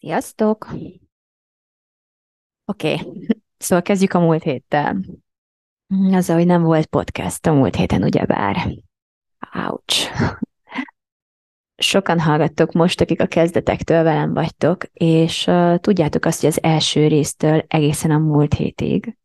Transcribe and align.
Sziasztok! 0.00 0.68
Oké, 2.64 2.94
okay. 2.94 3.26
szóval 3.58 3.82
kezdjük 3.82 4.12
a 4.12 4.20
múlt 4.20 4.42
héttel. 4.42 5.00
Az, 6.12 6.28
hogy 6.28 6.46
nem 6.46 6.62
volt 6.62 6.86
podcast 6.86 7.46
a 7.46 7.52
múlt 7.52 7.76
héten, 7.76 8.02
ugyebár. 8.02 8.68
Ouch! 9.54 10.12
Sokan 11.76 12.20
hallgattok 12.20 12.72
most, 12.72 13.00
akik 13.00 13.20
a 13.20 13.26
kezdetektől 13.26 14.02
velem 14.02 14.34
vagytok, 14.34 14.84
és 14.92 15.46
uh, 15.46 15.78
tudjátok 15.78 16.24
azt, 16.24 16.40
hogy 16.40 16.48
az 16.48 16.62
első 16.62 17.06
résztől 17.06 17.64
egészen 17.68 18.10
a 18.10 18.18
múlt 18.18 18.54
hétig, 18.54 19.16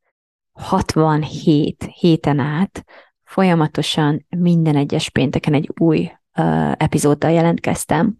67 0.52 1.84
héten 1.84 2.40
át 2.40 2.86
folyamatosan 3.24 4.26
minden 4.38 4.76
egyes 4.76 5.10
pénteken 5.10 5.54
egy 5.54 5.70
új 5.80 6.12
uh, 6.38 6.72
epizóddal 6.72 7.32
jelentkeztem, 7.32 8.18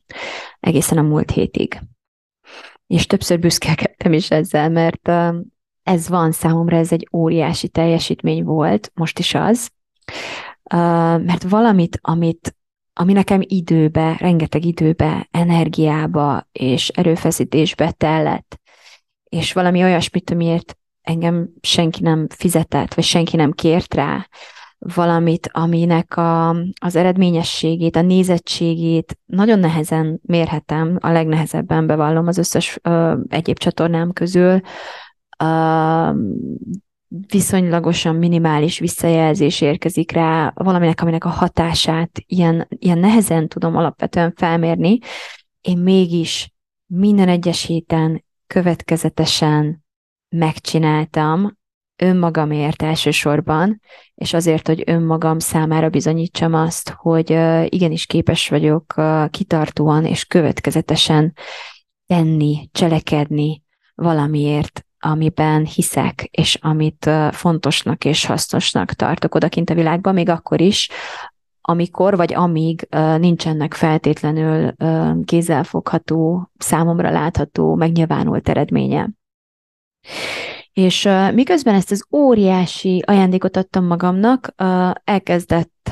egészen 0.60 0.98
a 0.98 1.02
múlt 1.02 1.32
hétig 1.32 1.82
és 2.94 3.06
többször 3.06 3.40
büszkelkedtem 3.40 4.14
is 4.14 4.32
ezzel, 4.32 4.70
mert 4.70 5.12
ez 5.84 6.10
van 6.10 6.32
számomra, 6.32 6.78
ez 6.78 6.92
egy 6.92 7.08
óriási 7.14 7.68
teljesítmény 7.68 8.44
volt, 8.44 8.92
most 8.94 9.20
is 9.20 9.34
az, 9.36 9.70
mert 11.24 11.44
valamit, 11.44 12.00
amit, 12.02 12.56
ami 12.94 13.14
nekem 13.14 13.40
időbe, 13.44 14.16
rengeteg 14.20 14.66
időbe, 14.66 15.28
energiába 15.32 16.48
és 16.52 16.88
erőfeszítésbe 16.88 17.92
tellett, 17.92 18.60
és 19.24 19.54
valami 19.54 19.84
olyasmit, 19.84 20.30
amiért 20.30 20.78
engem 21.02 21.50
senki 21.62 22.02
nem 22.02 22.28
fizetett, 22.30 22.94
vagy 22.94 23.04
senki 23.04 23.36
nem 23.36 23.52
kért 23.52 23.94
rá, 23.94 24.28
valamit, 24.96 25.50
aminek 25.52 26.18
a, 26.18 26.50
az 26.82 26.96
eredményességét, 26.96 27.96
a 27.96 28.02
nézettségét 28.02 29.18
nagyon 29.26 29.60
nehezen 29.60 30.20
mérhetem, 30.24 30.98
a 31.00 31.10
legnehezebben 31.10 31.88
bevallom 31.88 32.28
az 32.28 32.38
összes 32.38 32.80
ö, 32.82 33.18
egyéb 33.28 33.58
csatornám 33.58 34.12
közül, 34.12 34.60
ö, 35.40 36.10
viszonylagosan 37.28 38.16
minimális 38.16 38.80
visszajelzés 38.80 39.62
érkezik 39.62 40.12
rá, 40.12 40.52
valaminek, 40.56 41.02
aminek 41.02 41.26
a 41.26 41.30
hatását 41.30 42.20
ilyen, 42.26 42.68
ilyen 42.70 42.98
nehezen 42.98 43.48
tudom 43.48 43.76
alapvetően 43.76 44.34
felmérni, 44.36 44.98
én 45.62 45.78
mégis 45.78 46.54
minden 46.86 47.30
egyes 47.30 47.66
héten 47.66 48.24
következetesen 48.48 49.84
megcsináltam 50.30 51.58
önmagamért 51.96 52.82
elsősorban, 52.82 53.82
és 54.16 54.34
azért, 54.34 54.68
hogy 54.68 54.84
önmagam 54.86 55.40
számára 55.40 55.90
bizonyítsam 55.90 56.54
azt, 56.54 56.90
hogy 56.90 57.30
igenis 57.74 58.06
képes 58.06 58.50
vagyok 58.50 58.94
kitartóan 59.30 60.06
és 60.06 60.26
következetesen 60.26 61.34
tenni, 62.06 62.70
cselekedni 62.72 63.64
valamiért, 63.96 64.86
amiben 65.00 65.66
hiszek, 65.66 66.28
és 66.32 66.58
amit 66.62 67.10
fontosnak 67.32 68.06
és 68.06 68.26
hasznosnak 68.26 68.94
tartok 68.94 69.36
odakint 69.36 69.70
a 69.70 69.74
világban, 69.74 70.14
még 70.14 70.30
akkor 70.30 70.62
is, 70.62 70.90
amikor 71.62 72.16
vagy 72.16 72.34
amíg 72.34 72.88
nincsenek 73.18 73.74
feltétlenül 73.74 74.74
kézzelfogható, 75.26 76.52
számomra 76.58 77.10
látható, 77.12 77.76
megnyilvánult 77.76 78.50
eredménye. 78.50 79.10
És 80.74 81.06
uh, 81.06 81.34
miközben 81.34 81.76
ezt 81.76 81.92
az 81.92 82.06
óriási 82.12 83.04
ajándékot 83.06 83.58
adtam 83.58 83.86
magamnak, 83.86 84.54
uh, 84.58 84.92
elkezdett 85.04 85.92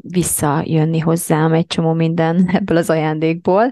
visszajönni 0.00 0.98
hozzám 0.98 1.52
egy 1.52 1.66
csomó 1.66 1.92
minden 1.92 2.48
ebből 2.52 2.76
az 2.76 2.90
ajándékból. 2.90 3.70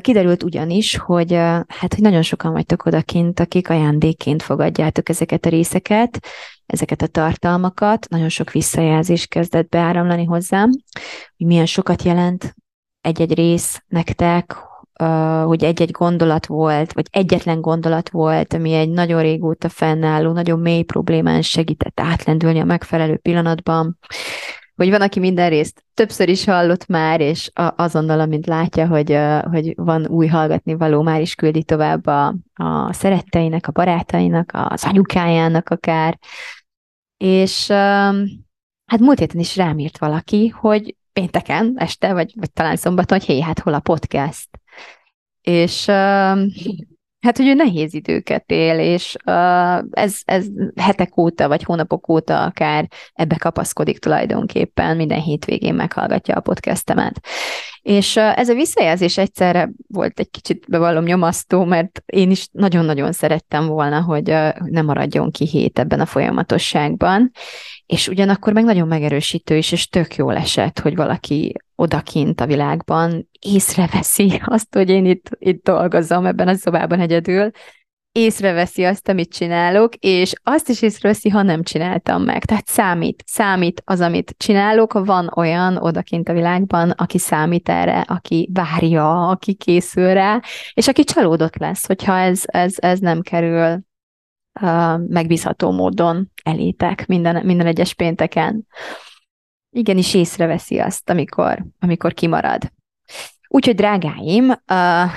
Kiderült 0.00 0.42
ugyanis, 0.42 0.96
hogy 0.96 1.32
hát, 1.32 1.94
hogy 1.94 2.00
nagyon 2.00 2.22
sokan 2.22 2.52
vagytok 2.52 2.84
odakint, 2.84 3.40
akik 3.40 3.70
ajándékként 3.70 4.42
fogadjátok 4.42 5.08
ezeket 5.08 5.46
a 5.46 5.48
részeket, 5.48 6.26
ezeket 6.66 7.02
a 7.02 7.06
tartalmakat. 7.06 8.08
Nagyon 8.08 8.28
sok 8.28 8.50
visszajelzés 8.50 9.26
kezdett 9.26 9.68
beáramlani 9.68 10.24
hozzám, 10.24 10.70
hogy 11.36 11.46
milyen 11.46 11.66
sokat 11.66 12.02
jelent 12.02 12.54
egy-egy 13.00 13.34
rész 13.34 13.82
nektek, 13.86 14.56
hogy 15.44 15.64
egy-egy 15.64 15.90
gondolat 15.90 16.46
volt, 16.46 16.92
vagy 16.92 17.06
egyetlen 17.10 17.60
gondolat 17.60 18.10
volt, 18.10 18.52
ami 18.52 18.72
egy 18.72 18.90
nagyon 18.90 19.22
régóta 19.22 19.68
fennálló, 19.68 20.32
nagyon 20.32 20.58
mély 20.58 20.82
problémán 20.82 21.42
segített 21.42 22.00
átlendülni 22.00 22.58
a 22.58 22.64
megfelelő 22.64 23.16
pillanatban, 23.16 23.98
hogy 24.76 24.90
van, 24.90 25.00
aki 25.00 25.20
minden 25.20 25.48
részt 25.48 25.84
többször 25.94 26.28
is 26.28 26.44
hallott 26.44 26.86
már, 26.86 27.20
és 27.20 27.50
azonnal, 27.54 28.20
amint 28.20 28.46
látja, 28.46 28.86
hogy, 28.86 29.18
hogy 29.50 29.72
van 29.76 30.06
új 30.06 30.26
hallgatni 30.26 30.74
való, 30.74 31.02
már 31.02 31.20
is 31.20 31.34
küldi 31.34 31.64
tovább 31.64 32.06
a, 32.06 32.34
a 32.54 32.92
szeretteinek, 32.92 33.66
a 33.68 33.72
barátainak, 33.72 34.50
az 34.52 34.84
anyukájának 34.84 35.68
akár. 35.68 36.18
És 37.16 37.68
hát 38.86 39.00
múlt 39.00 39.18
héten 39.18 39.40
is 39.40 39.56
rám 39.56 39.78
írt 39.78 39.98
valaki, 39.98 40.48
hogy 40.48 40.96
pénteken 41.12 41.72
este, 41.76 42.12
vagy, 42.12 42.32
vagy 42.34 42.52
talán 42.52 42.76
szombaton, 42.76 43.18
hogy 43.18 43.26
hé, 43.26 43.40
hát 43.40 43.58
hol 43.58 43.74
a 43.74 43.80
podcast? 43.80 44.48
És 45.50 45.84
hát, 47.20 47.36
hogy 47.36 47.46
ő 47.46 47.54
nehéz 47.54 47.94
időket 47.94 48.50
él, 48.50 48.78
és 48.78 49.14
ez, 49.90 50.20
ez 50.24 50.46
hetek 50.76 51.16
óta, 51.16 51.48
vagy 51.48 51.62
hónapok 51.62 52.08
óta 52.08 52.44
akár 52.44 52.88
ebbe 53.12 53.36
kapaszkodik 53.36 53.98
tulajdonképpen, 53.98 54.96
minden 54.96 55.20
hétvégén 55.20 55.74
meghallgatja 55.74 56.34
a 56.34 56.40
podcastemet. 56.40 57.20
És 57.82 58.16
ez 58.16 58.48
a 58.48 58.54
visszajelzés 58.54 59.18
egyszerre 59.18 59.70
volt 59.88 60.20
egy 60.20 60.30
kicsit 60.30 60.64
bevallom 60.68 61.04
nyomasztó, 61.04 61.64
mert 61.64 62.02
én 62.06 62.30
is 62.30 62.48
nagyon-nagyon 62.52 63.12
szerettem 63.12 63.66
volna, 63.66 64.00
hogy 64.00 64.26
nem 64.64 64.84
maradjon 64.84 65.30
ki 65.30 65.46
hét 65.46 65.78
ebben 65.78 66.00
a 66.00 66.06
folyamatosságban, 66.06 67.30
és 67.86 68.08
ugyanakkor 68.08 68.52
meg 68.52 68.64
nagyon 68.64 68.88
megerősítő 68.88 69.56
is, 69.56 69.72
és 69.72 69.88
tök 69.88 70.16
jól 70.16 70.36
esett, 70.36 70.78
hogy 70.78 70.96
valaki 70.96 71.54
odakint 71.76 72.40
a 72.40 72.46
világban 72.46 73.28
észreveszi 73.40 74.40
azt, 74.44 74.74
hogy 74.74 74.90
én 74.90 75.06
itt, 75.06 75.30
itt 75.38 75.64
dolgozom 75.64 76.26
ebben 76.26 76.48
a 76.48 76.54
szobában 76.54 77.00
egyedül, 77.00 77.50
észreveszi 78.16 78.84
azt, 78.84 79.08
amit 79.08 79.32
csinálok, 79.32 79.94
és 79.94 80.32
azt 80.42 80.68
is 80.68 80.82
észreveszi, 80.82 81.28
ha 81.28 81.42
nem 81.42 81.62
csináltam 81.62 82.22
meg. 82.22 82.44
Tehát 82.44 82.66
számít, 82.66 83.22
számít 83.26 83.82
az, 83.84 84.00
amit 84.00 84.34
csinálok, 84.36 84.92
van 84.92 85.30
olyan 85.36 85.76
odakint 85.76 86.28
a 86.28 86.32
világban, 86.32 86.90
aki 86.90 87.18
számít 87.18 87.68
erre, 87.68 88.00
aki 88.00 88.50
várja, 88.52 89.28
aki 89.28 89.54
készül 89.54 90.12
rá, 90.12 90.40
és 90.74 90.88
aki 90.88 91.04
csalódott 91.04 91.56
lesz, 91.56 91.86
hogyha 91.86 92.18
ez, 92.18 92.42
ez, 92.46 92.74
ez 92.76 92.98
nem 92.98 93.20
kerül 93.20 93.84
uh, 94.60 95.06
megbízható 95.08 95.70
módon 95.70 96.32
elétek 96.42 97.06
minden, 97.06 97.46
minden 97.46 97.66
egyes 97.66 97.94
pénteken. 97.94 98.66
Igenis 99.76 100.14
észreveszi 100.14 100.78
azt, 100.78 101.10
amikor, 101.10 101.64
amikor 101.78 102.14
kimarad. 102.14 102.72
Úgyhogy 103.48 103.74
drágáim, 103.74 104.48
uh, 104.50 105.10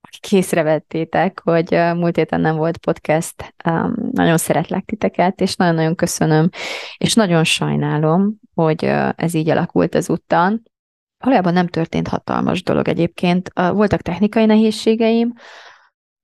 akik 0.00 0.32
észrevettétek, 0.32 1.40
hogy 1.44 1.74
uh, 1.74 1.94
múlt 1.94 2.16
héten 2.16 2.40
nem 2.40 2.56
volt 2.56 2.76
podcast, 2.76 3.54
um, 3.64 3.94
nagyon 4.12 4.36
szeretlek 4.36 4.84
titeket, 4.84 5.40
és 5.40 5.56
nagyon-nagyon 5.56 5.94
köszönöm, 5.94 6.48
és 6.96 7.14
nagyon 7.14 7.44
sajnálom, 7.44 8.34
hogy 8.54 8.84
uh, 8.84 9.08
ez 9.16 9.34
így 9.34 9.48
alakult 9.48 9.94
ezúttal. 9.94 10.60
Valójában 11.18 11.52
nem 11.52 11.66
történt 11.66 12.08
hatalmas 12.08 12.62
dolog 12.62 12.88
egyébként. 12.88 13.50
Uh, 13.60 13.70
voltak 13.70 14.00
technikai 14.00 14.44
nehézségeim, 14.44 15.32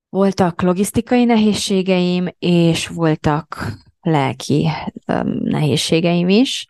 voltak 0.08 0.62
logisztikai 0.62 1.24
nehézségeim, 1.24 2.26
és 2.38 2.88
voltak 2.88 3.72
lelki 4.00 4.68
um, 5.06 5.38
nehézségeim 5.42 6.28
is, 6.28 6.66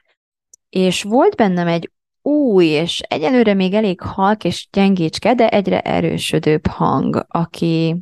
és 0.73 1.03
volt 1.03 1.37
bennem 1.37 1.67
egy 1.67 1.91
új, 2.23 2.67
és 2.67 3.01
egyelőre 3.01 3.55
még 3.55 3.75
elég 3.75 4.01
halk 4.01 4.45
és 4.45 4.69
gyengécske, 4.71 5.35
de 5.35 5.49
egyre 5.49 5.81
erősödőbb 5.81 6.67
hang, 6.67 7.25
aki, 7.29 7.97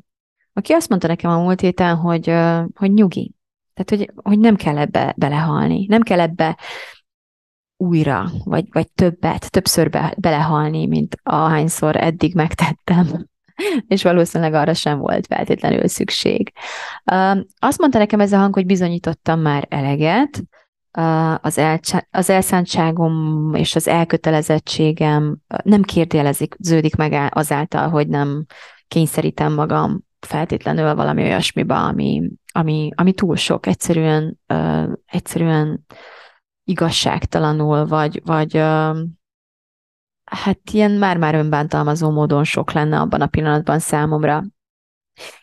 aki 0.53 0.73
azt 0.73 0.89
mondta 0.89 1.07
nekem 1.07 1.31
a 1.31 1.43
múlt 1.43 1.61
héten, 1.61 1.97
hogy, 1.97 2.35
hogy 2.75 2.93
nyugi. 2.93 3.35
Tehát, 3.75 3.91
hogy, 3.91 4.23
hogy 4.23 4.39
nem 4.39 4.57
kell 4.57 4.79
ebbe 4.79 5.15
belehalni, 5.17 5.87
nem 5.87 6.03
kell 6.03 6.21
ebbe 6.21 6.59
újra, 7.77 8.31
vagy, 8.45 8.65
vagy 8.73 8.93
többet, 8.93 9.51
többször 9.51 9.91
be, 9.91 10.15
belehalni, 10.17 10.87
mint 10.87 11.17
ahányszor 11.23 11.97
eddig 11.97 12.35
megtettem. 12.35 13.07
És 13.89 14.03
valószínűleg 14.03 14.55
arra 14.55 14.75
sem 14.75 14.99
volt 14.99 15.27
feltétlenül 15.27 15.89
szükség. 15.89 16.53
Azt 17.59 17.79
mondta 17.79 17.99
nekem 17.99 18.21
ez 18.21 18.33
a 18.33 18.39
hang, 18.39 18.55
hogy 18.55 18.67
bizonyítottam 18.67 19.41
már 19.41 19.67
eleget, 19.69 20.43
az, 21.41 21.59
elcsa, 21.59 22.07
az 22.11 22.31
elszántságom 22.31 23.51
és 23.55 23.75
az 23.75 23.89
elkötelezettségem 23.89 25.37
nem 25.63 25.83
kérdőjelezik, 25.83 26.55
ződik 26.59 26.97
meg 26.97 27.31
azáltal, 27.35 27.89
hogy 27.89 28.09
nem 28.09 28.47
kényszerítem 28.89 29.53
magam 29.53 30.05
feltétlenül 30.27 30.95
valami 30.95 31.23
olyasmiba, 31.23 31.87
ami, 31.87 32.31
ami, 32.53 32.91
ami 32.95 33.13
túl 33.13 33.37
sok, 33.37 33.67
egyszerűen, 33.67 34.41
uh, 34.49 34.93
egyszerűen 35.07 35.87
igazságtalanul, 36.65 37.87
vagy, 37.87 38.21
vagy 38.25 38.57
uh, 38.57 38.99
hát 40.25 40.61
ilyen 40.73 40.91
már-már 40.91 41.35
önbántalmazó 41.35 42.11
módon 42.11 42.45
sok 42.45 42.73
lenne 42.73 43.01
abban 43.01 43.21
a 43.21 43.27
pillanatban 43.27 43.79
számomra. 43.79 44.45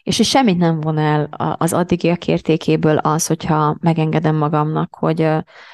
És 0.04 0.20
és 0.20 0.30
semmit 0.30 0.58
nem 0.58 0.80
von 0.80 0.98
el 0.98 1.30
az 1.58 1.74
addigiak 1.74 2.28
értékéből 2.28 2.98
az, 2.98 3.28
hogyha 3.28 3.78
megengedem 3.80 4.36
magamnak, 4.36 4.96
hogy, 4.96 5.28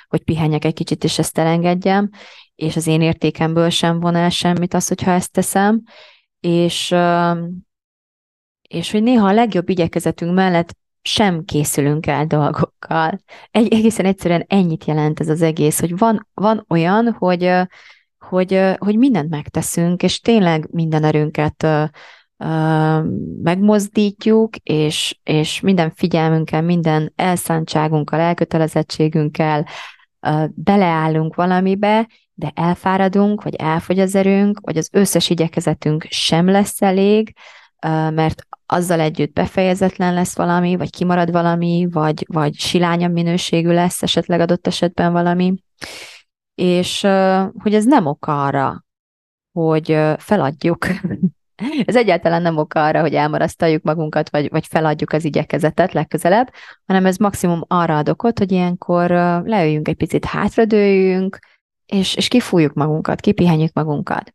hogy 0.07 0.23
pihenjek 0.23 0.65
egy 0.65 0.73
kicsit, 0.73 1.03
és 1.03 1.19
ezt 1.19 1.37
elengedjem, 1.37 2.09
és 2.55 2.75
az 2.75 2.87
én 2.87 3.01
értékemből 3.01 3.69
sem 3.69 3.99
von 3.99 4.15
el 4.15 4.29
semmit 4.29 4.73
az, 4.73 4.87
hogyha 4.87 5.11
ezt 5.11 5.31
teszem, 5.31 5.83
és, 6.39 6.95
és 8.61 8.91
hogy 8.91 9.03
néha 9.03 9.27
a 9.27 9.33
legjobb 9.33 9.69
igyekezetünk 9.69 10.33
mellett 10.33 10.75
sem 11.01 11.45
készülünk 11.45 12.05
el 12.05 12.25
dolgokkal. 12.25 13.19
Egy, 13.51 13.73
egészen 13.73 14.05
egyszerűen 14.05 14.45
ennyit 14.47 14.85
jelent 14.85 15.19
ez 15.19 15.29
az 15.29 15.41
egész, 15.41 15.79
hogy 15.79 15.97
van, 15.97 16.27
van 16.33 16.65
olyan, 16.69 17.15
hogy, 17.19 17.51
hogy, 18.17 18.59
hogy 18.77 18.97
mindent 18.97 19.29
megteszünk, 19.29 20.03
és 20.03 20.19
tényleg 20.19 20.67
minden 20.71 21.03
erőnket 21.03 21.67
megmozdítjuk, 23.43 24.55
és, 24.55 25.19
és 25.23 25.59
minden 25.59 25.91
figyelmünkkel, 25.95 26.61
minden 26.61 27.13
elszántságunkkal, 27.15 28.19
elkötelezettségünkkel 28.19 29.67
beleállunk 30.49 31.35
valamibe, 31.35 32.07
de 32.33 32.51
elfáradunk, 32.55 33.43
vagy 33.43 33.55
elfogy 33.55 33.99
az 33.99 34.15
erőnk, 34.15 34.59
vagy 34.59 34.77
az 34.77 34.89
összes 34.91 35.29
igyekezetünk 35.29 36.05
sem 36.09 36.49
lesz 36.49 36.81
elég, 36.81 37.33
mert 38.09 38.47
azzal 38.65 38.99
együtt 38.99 39.33
befejezetlen 39.33 40.13
lesz 40.13 40.35
valami, 40.35 40.75
vagy 40.75 40.89
kimarad 40.89 41.31
valami, 41.31 41.87
vagy, 41.91 42.25
vagy 42.27 42.53
silányabb 42.55 43.11
minőségű 43.11 43.71
lesz 43.71 44.03
esetleg 44.03 44.39
adott 44.39 44.67
esetben 44.67 45.11
valami, 45.11 45.53
és 46.55 47.01
hogy 47.57 47.73
ez 47.73 47.85
nem 47.85 48.05
ok 48.05 48.25
arra, 48.27 48.85
hogy 49.51 49.99
feladjuk. 50.17 50.87
ez 51.85 51.95
egyáltalán 51.95 52.41
nem 52.41 52.57
ok 52.57 52.73
arra, 52.73 53.01
hogy 53.01 53.13
elmarasztaljuk 53.13 53.83
magunkat, 53.83 54.29
vagy, 54.29 54.49
vagy 54.49 54.67
feladjuk 54.67 55.11
az 55.11 55.25
igyekezetet 55.25 55.93
legközelebb, 55.93 56.53
hanem 56.85 57.05
ez 57.05 57.17
maximum 57.17 57.63
arra 57.67 57.97
ad 57.97 58.09
okot, 58.09 58.37
hogy 58.37 58.51
ilyenkor 58.51 59.09
leüljünk 59.45 59.87
egy 59.87 59.95
picit, 59.95 60.25
hátradőjünk, 60.25 61.39
és, 61.85 62.15
és 62.15 62.27
kifújjuk 62.27 62.73
magunkat, 62.73 63.19
kipihenjük 63.19 63.73
magunkat. 63.73 64.33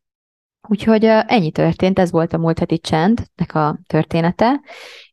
Úgyhogy 0.68 1.04
ennyi 1.04 1.50
történt, 1.50 1.98
ez 1.98 2.10
volt 2.10 2.32
a 2.32 2.38
múlt 2.38 2.58
heti 2.58 2.78
csendnek 2.78 3.54
a 3.54 3.78
története, 3.86 4.60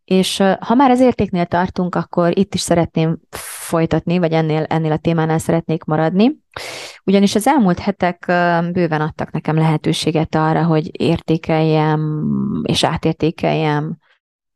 és 0.05 0.43
ha 0.59 0.75
már 0.75 0.89
az 0.89 0.99
értéknél 0.99 1.45
tartunk, 1.45 1.95
akkor 1.95 2.37
itt 2.37 2.53
is 2.53 2.61
szeretném 2.61 3.17
folytatni, 3.65 4.17
vagy 4.17 4.31
ennél, 4.31 4.63
ennél 4.63 4.91
a 4.91 4.97
témánál 4.97 5.37
szeretnék 5.37 5.83
maradni. 5.83 6.35
Ugyanis 7.03 7.35
az 7.35 7.47
elmúlt 7.47 7.79
hetek 7.79 8.23
bőven 8.71 9.01
adtak 9.01 9.31
nekem 9.31 9.55
lehetőséget 9.55 10.35
arra, 10.35 10.63
hogy 10.63 11.01
értékeljem 11.01 12.21
és 12.63 12.83
átértékeljem 12.83 13.97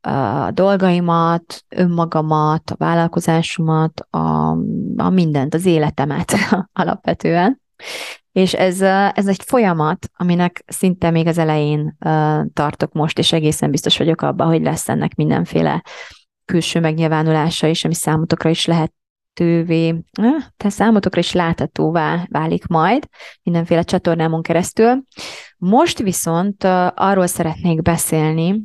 a 0.01 0.51
dolgaimat, 0.51 1.63
önmagamat, 1.69 2.69
a 2.69 2.75
vállalkozásomat, 2.78 4.07
a, 4.10 4.50
a 4.98 5.10
mindent, 5.10 5.54
az 5.54 5.66
életemet 5.66 6.34
alapvetően. 6.81 7.62
És 8.31 8.54
ez, 8.54 8.81
ez 9.14 9.28
egy 9.28 9.44
folyamat, 9.46 10.10
aminek 10.14 10.64
szinte 10.68 11.10
még 11.10 11.28
az 11.28 11.38
elején 11.38 11.98
tartok 12.54 12.94
most, 12.94 13.18
és 13.18 13.31
egészen 13.31 13.72
biztos 13.72 13.98
vagyok 13.98 14.22
abban, 14.22 14.48
hogy 14.48 14.62
lesz 14.62 14.90
ennek 14.90 15.16
mindenféle 15.16 15.84
külső 16.46 16.80
megnyilvánulása 16.80 17.68
is, 17.68 17.84
ami 17.86 17.94
számotokra 17.94 18.50
is 18.50 18.66
lehetővé, 18.66 20.04
te 20.58 20.70
számotokra 20.70 21.20
is 21.20 21.31
láthatóvá 21.31 22.26
válik 22.30 22.68
majd 22.68 23.08
mindenféle 23.44 23.84
csatornámon 23.84 24.42
keresztül. 24.42 25.04
Most 25.58 26.00
viszont 26.00 26.64
arról 26.96 27.28
szeretnék 27.28 27.82
beszélni, 27.82 28.64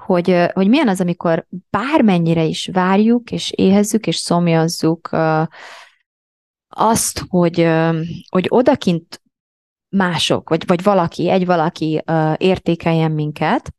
hogy, 0.00 0.46
hogy 0.52 0.68
milyen 0.68 0.88
az, 0.88 1.00
amikor 1.00 1.46
bármennyire 1.70 2.44
is 2.44 2.68
várjuk, 2.72 3.30
és 3.30 3.50
éhezzük, 3.50 4.06
és 4.06 4.16
szomjazzuk 4.16 5.10
azt, 6.68 7.24
hogy, 7.28 7.68
hogy 8.28 8.46
odakint 8.48 9.22
mások, 9.88 10.48
vagy, 10.48 10.66
vagy 10.66 10.82
valaki, 10.82 11.30
egy 11.30 11.46
valaki 11.46 12.02
értékeljen 12.36 13.10
minket, 13.12 13.74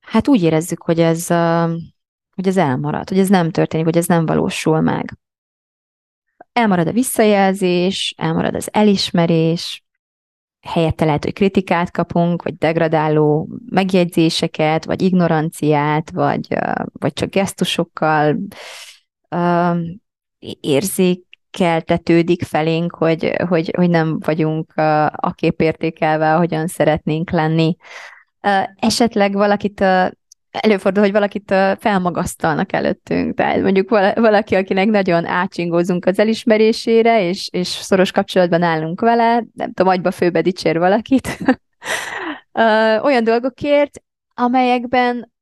hát 0.00 0.28
úgy 0.28 0.42
érezzük, 0.42 0.82
hogy 0.82 1.00
ez, 1.00 1.26
hogy 2.34 2.46
ez 2.46 2.56
elmarad, 2.56 3.08
hogy 3.08 3.18
ez 3.18 3.28
nem 3.28 3.50
történik, 3.50 3.86
hogy 3.86 3.96
ez 3.96 4.06
nem 4.06 4.26
valósul 4.26 4.80
meg. 4.80 5.18
Elmarad 6.52 6.86
a 6.86 6.92
visszajelzés, 6.92 8.14
elmarad 8.16 8.54
az 8.54 8.68
elismerés, 8.72 9.82
helyette 10.60 11.04
lehet, 11.04 11.24
hogy 11.24 11.32
kritikát 11.32 11.90
kapunk, 11.90 12.42
vagy 12.42 12.56
degradáló 12.56 13.48
megjegyzéseket, 13.68 14.84
vagy 14.84 15.02
ignoranciát, 15.02 16.10
vagy, 16.10 16.48
vagy 16.92 17.12
csak 17.12 17.30
gesztusokkal 17.30 18.38
érzék, 20.60 21.27
keltetődik 21.50 22.42
felénk, 22.42 22.94
hogy, 22.94 23.32
hogy, 23.48 23.72
hogy 23.76 23.90
nem 23.90 24.18
vagyunk 24.24 24.72
a 25.10 25.32
képértékelve, 25.34 26.34
ahogyan 26.34 26.66
szeretnénk 26.66 27.30
lenni. 27.30 27.76
Esetleg 28.76 29.32
valakit 29.32 29.84
előfordul, 30.50 31.02
hogy 31.02 31.12
valakit 31.12 31.54
felmagasztalnak 31.78 32.72
előttünk. 32.72 33.34
Tehát 33.34 33.62
mondjuk 33.62 33.88
valaki, 34.14 34.54
akinek 34.54 34.88
nagyon 34.88 35.26
átsingózunk 35.26 36.06
az 36.06 36.18
elismerésére, 36.18 37.22
és, 37.22 37.48
és 37.52 37.68
szoros 37.68 38.12
kapcsolatban 38.12 38.62
állunk 38.62 39.00
vele, 39.00 39.44
nem 39.54 39.72
tudom, 39.72 39.92
agyba 39.92 40.10
főbe 40.10 40.40
dicsér 40.40 40.78
valakit, 40.78 41.38
olyan 43.02 43.24
dolgokért, 43.24 44.02
amelyekben 44.34 45.32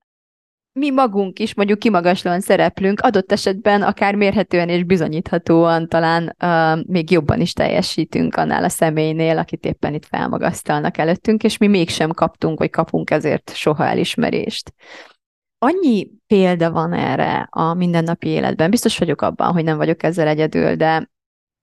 mi 0.78 0.90
magunk 0.90 1.38
is 1.38 1.54
mondjuk 1.54 1.78
kimagaslóan 1.78 2.40
szereplünk, 2.40 3.00
adott 3.00 3.32
esetben 3.32 3.82
akár 3.82 4.14
mérhetően 4.14 4.68
és 4.68 4.84
bizonyíthatóan 4.84 5.88
talán 5.88 6.36
uh, 6.42 6.84
még 6.86 7.10
jobban 7.10 7.40
is 7.40 7.52
teljesítünk 7.52 8.36
annál 8.36 8.64
a 8.64 8.68
személynél, 8.68 9.38
akit 9.38 9.64
éppen 9.64 9.94
itt 9.94 10.04
felmagasztalnak 10.04 10.98
előttünk, 10.98 11.42
és 11.42 11.56
mi 11.58 11.66
mégsem 11.66 12.10
kaptunk, 12.10 12.58
vagy 12.58 12.70
kapunk 12.70 13.10
ezért 13.10 13.52
soha 13.54 13.86
elismerést. 13.86 14.74
Annyi 15.58 16.10
példa 16.26 16.70
van 16.70 16.92
erre 16.92 17.48
a 17.50 17.74
mindennapi 17.74 18.28
életben. 18.28 18.70
Biztos 18.70 18.98
vagyok 18.98 19.22
abban, 19.22 19.52
hogy 19.52 19.64
nem 19.64 19.76
vagyok 19.76 20.02
ezzel 20.02 20.28
egyedül, 20.28 20.74
de 20.74 21.10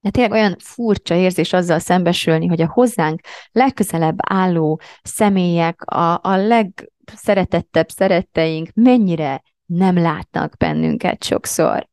de 0.03 0.09
tényleg 0.09 0.31
olyan 0.31 0.55
furcsa 0.59 1.15
érzés 1.15 1.53
azzal 1.53 1.79
szembesülni, 1.79 2.47
hogy 2.47 2.61
a 2.61 2.71
hozzánk 2.71 3.19
legközelebb 3.51 4.15
álló 4.17 4.81
személyek, 5.03 5.81
a, 5.81 6.19
a 6.23 6.35
leg 6.35 6.91
szeretettebb 7.15 7.89
szeretteink 7.89 8.69
mennyire 8.73 9.41
nem 9.65 9.97
látnak 9.97 10.57
bennünket 10.57 11.23
sokszor. 11.23 11.87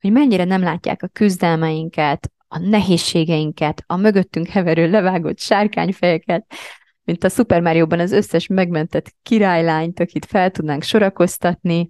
Hogy 0.00 0.12
mennyire 0.12 0.44
nem 0.44 0.62
látják 0.62 1.02
a 1.02 1.08
küzdelmeinket, 1.08 2.32
a 2.48 2.58
nehézségeinket, 2.58 3.82
a 3.86 3.96
mögöttünk 3.96 4.46
heverő 4.46 4.90
levágott 4.90 5.38
sárkányfejeket, 5.38 6.52
mint 7.04 7.24
a 7.24 7.28
Super 7.28 7.60
Mario-ban 7.60 8.00
az 8.00 8.12
összes 8.12 8.46
megmentett 8.46 9.14
királylányt, 9.22 10.00
akit 10.00 10.24
fel 10.24 10.50
tudnánk 10.50 10.82
sorakoztatni. 10.82 11.88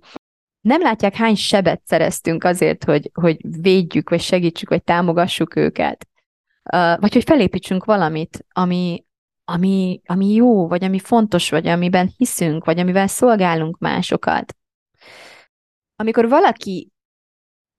Nem 0.61 0.81
látják, 0.81 1.15
hány 1.15 1.35
sebet 1.35 1.83
szereztünk 1.85 2.45
azért, 2.45 2.85
hogy, 2.85 3.11
hogy 3.15 3.37
védjük, 3.61 4.11
vagy 4.11 4.21
segítsük, 4.21 4.69
vagy 4.69 4.83
támogassuk 4.83 5.57
őket. 5.57 6.07
Vagy 7.01 7.13
hogy 7.13 7.25
felépítsünk 7.25 7.85
valamit, 7.85 8.47
ami, 8.53 9.05
ami, 9.45 10.01
ami 10.07 10.35
jó, 10.35 10.69
vagy 10.69 10.85
ami 10.85 10.99
fontos, 10.99 11.51
vagy 11.51 11.67
amiben 11.67 12.13
hiszünk, 12.17 12.65
vagy 12.65 12.79
amivel 12.79 13.07
szolgálunk 13.07 13.79
másokat. 13.79 14.57
Amikor 15.97 16.29
valaki 16.29 16.91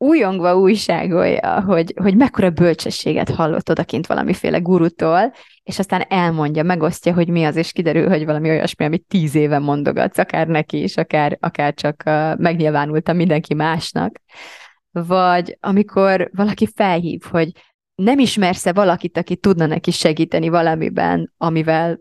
újongva 0.02 0.58
újságolja, 0.58 1.62
hogy, 1.62 1.94
hogy 2.02 2.16
mekkora 2.16 2.50
bölcsességet 2.50 3.30
hallott 3.30 3.70
odakint 3.70 4.08
valamiféle 4.08 4.58
gurutól, 4.58 5.34
és 5.64 5.80
aztán 5.80 6.06
elmondja, 6.10 6.64
megosztja, 6.64 7.14
hogy 7.14 7.28
mi 7.28 7.44
az, 7.44 7.56
és 7.56 7.72
kiderül, 7.72 8.10
hogy 8.10 8.26
valami 8.26 8.50
olyasmi, 8.50 8.86
amit 8.86 9.06
tíz 9.08 9.36
éve 9.36 9.60
mondogatsz, 9.60 10.18
akár 10.18 10.48
neki 10.48 10.84
is, 10.84 10.98
akár, 10.98 11.38
akár 11.40 11.74
csak 11.74 12.04
uh, 12.06 12.38
megnyilvánultam 12.38 13.16
mindenki 13.16 13.54
másnak. 13.54 14.22
Vagy 14.92 15.58
amikor 15.60 16.30
valaki 16.34 16.68
felhív, 16.76 17.22
hogy 17.30 17.52
nem 17.96 18.20
ismersz-e 18.20 18.74
valakit, 18.74 19.18
aki 19.18 19.36
tudna 19.36 19.66
neki 19.66 19.92
segíteni 19.92 20.50
valamiben, 20.50 21.34
amivel 21.38 22.00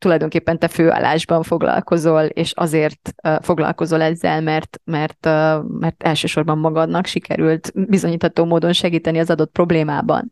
tulajdonképpen 0.00 0.58
te 0.58 0.68
főállásban 0.68 1.42
foglalkozol, 1.42 2.22
és 2.24 2.52
azért 2.54 3.14
uh, 3.22 3.36
foglalkozol 3.42 4.02
ezzel, 4.02 4.40
mert, 4.40 4.80
mert, 4.84 5.26
uh, 5.26 5.64
mert 5.78 6.02
elsősorban 6.02 6.58
magadnak 6.58 7.06
sikerült 7.06 7.72
bizonyítható 7.74 8.44
módon 8.44 8.72
segíteni 8.72 9.18
az 9.18 9.30
adott 9.30 9.52
problémában. 9.52 10.30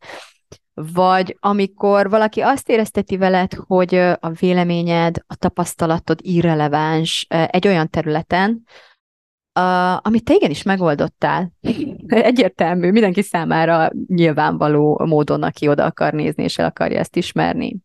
Vagy 0.74 1.36
amikor 1.40 2.10
valaki 2.10 2.40
azt 2.40 2.68
érezteti 2.68 3.16
veled, 3.16 3.52
hogy 3.66 3.94
a 4.20 4.30
véleményed, 4.40 5.16
a 5.26 5.34
tapasztalatod 5.36 6.18
irreleváns 6.22 7.26
egy 7.28 7.66
olyan 7.66 7.90
területen, 7.90 8.62
uh, 9.58 10.06
amit 10.06 10.24
te 10.24 10.34
igenis 10.34 10.62
megoldottál. 10.62 11.52
Egyértelmű, 12.06 12.90
mindenki 12.90 13.22
számára 13.22 13.90
nyilvánvaló 14.06 15.04
módon, 15.06 15.42
aki 15.42 15.68
oda 15.68 15.84
akar 15.84 16.12
nézni, 16.12 16.42
és 16.42 16.58
el 16.58 16.66
akarja 16.66 16.98
ezt 16.98 17.16
ismerni. 17.16 17.76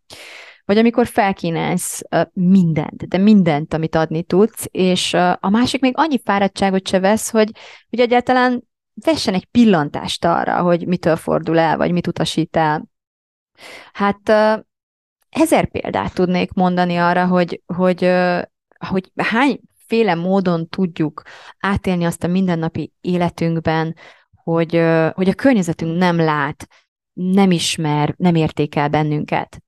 Vagy 0.65 0.77
amikor 0.77 1.07
felkínálsz 1.07 2.01
mindent, 2.33 3.07
de 3.07 3.17
mindent, 3.17 3.73
amit 3.73 3.95
adni 3.95 4.23
tudsz, 4.23 4.67
és 4.71 5.13
a 5.39 5.49
másik 5.49 5.81
még 5.81 5.93
annyi 5.97 6.19
fáradtságot 6.23 6.87
se 6.87 6.99
vesz, 6.99 7.29
hogy, 7.29 7.51
hogy 7.89 7.99
egyáltalán 7.99 8.63
vessen 8.93 9.33
egy 9.33 9.45
pillantást 9.45 10.25
arra, 10.25 10.61
hogy 10.61 10.87
mitől 10.87 11.15
fordul 11.15 11.59
el, 11.59 11.77
vagy 11.77 11.91
mit 11.91 12.07
utasít 12.07 12.55
el. 12.55 12.85
Hát 13.93 14.29
ezer 15.29 15.67
példát 15.67 16.13
tudnék 16.13 16.53
mondani 16.53 16.97
arra, 16.97 17.27
hogy, 17.27 17.61
hogy, 17.65 18.11
hogy 18.87 19.11
hányféle 19.15 20.15
módon 20.15 20.69
tudjuk 20.69 21.21
átélni 21.59 22.05
azt 22.05 22.23
a 22.23 22.27
mindennapi 22.27 22.93
életünkben, 23.01 23.95
hogy, 24.43 24.81
hogy 25.13 25.29
a 25.29 25.33
környezetünk 25.33 25.97
nem 25.97 26.17
lát, 26.17 26.67
nem 27.13 27.51
ismer, 27.51 28.13
nem 28.17 28.35
értékel 28.35 28.89
bennünket. 28.89 29.62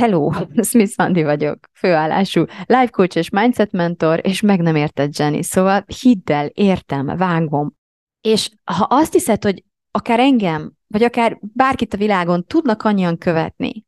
Hello, 0.00 0.32
Smith 0.70 0.92
Vandi 0.96 1.22
vagyok, 1.22 1.58
főállású 1.72 2.44
life 2.66 2.88
coach 2.90 3.16
és 3.16 3.30
mindset 3.30 3.72
mentor, 3.72 4.20
és 4.22 4.40
meg 4.40 4.60
nem 4.60 4.76
érted, 4.76 5.18
Jenny. 5.18 5.40
Szóval 5.40 5.84
hidd 6.00 6.32
el, 6.32 6.46
értem, 6.46 7.06
vágom. 7.06 7.72
És 8.20 8.50
ha 8.64 8.86
azt 8.90 9.12
hiszed, 9.12 9.42
hogy 9.42 9.64
akár 9.90 10.20
engem, 10.20 10.72
vagy 10.86 11.02
akár 11.02 11.38
bárkit 11.40 11.94
a 11.94 11.96
világon 11.96 12.44
tudnak 12.44 12.82
annyian 12.82 13.18
követni, 13.18 13.84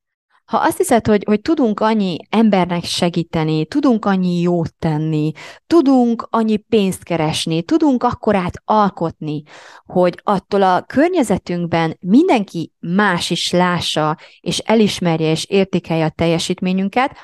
ha 0.47 0.59
azt 0.59 0.77
hiszed, 0.77 1.07
hogy, 1.07 1.25
hogy 1.27 1.41
tudunk 1.41 1.81
annyi 1.81 2.17
embernek 2.31 2.85
segíteni, 2.85 3.67
tudunk 3.67 4.05
annyi 4.05 4.41
jót 4.41 4.75
tenni, 4.79 5.33
tudunk 5.67 6.27
annyi 6.31 6.57
pénzt 6.57 7.03
keresni, 7.03 7.63
tudunk 7.63 8.03
akkorát 8.03 8.63
alkotni, 8.65 9.43
hogy 9.87 10.21
attól 10.23 10.63
a 10.63 10.83
környezetünkben 10.83 11.97
mindenki 12.01 12.73
más 12.81 13.31
is 13.31 13.51
lássa, 13.51 14.17
és 14.41 14.59
elismerje, 14.59 15.31
és 15.31 15.45
értékelje 15.45 16.05
a 16.05 16.11
teljesítményünket, 16.11 17.17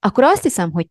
akkor 0.00 0.24
azt 0.24 0.42
hiszem, 0.42 0.72
hogy 0.72 0.86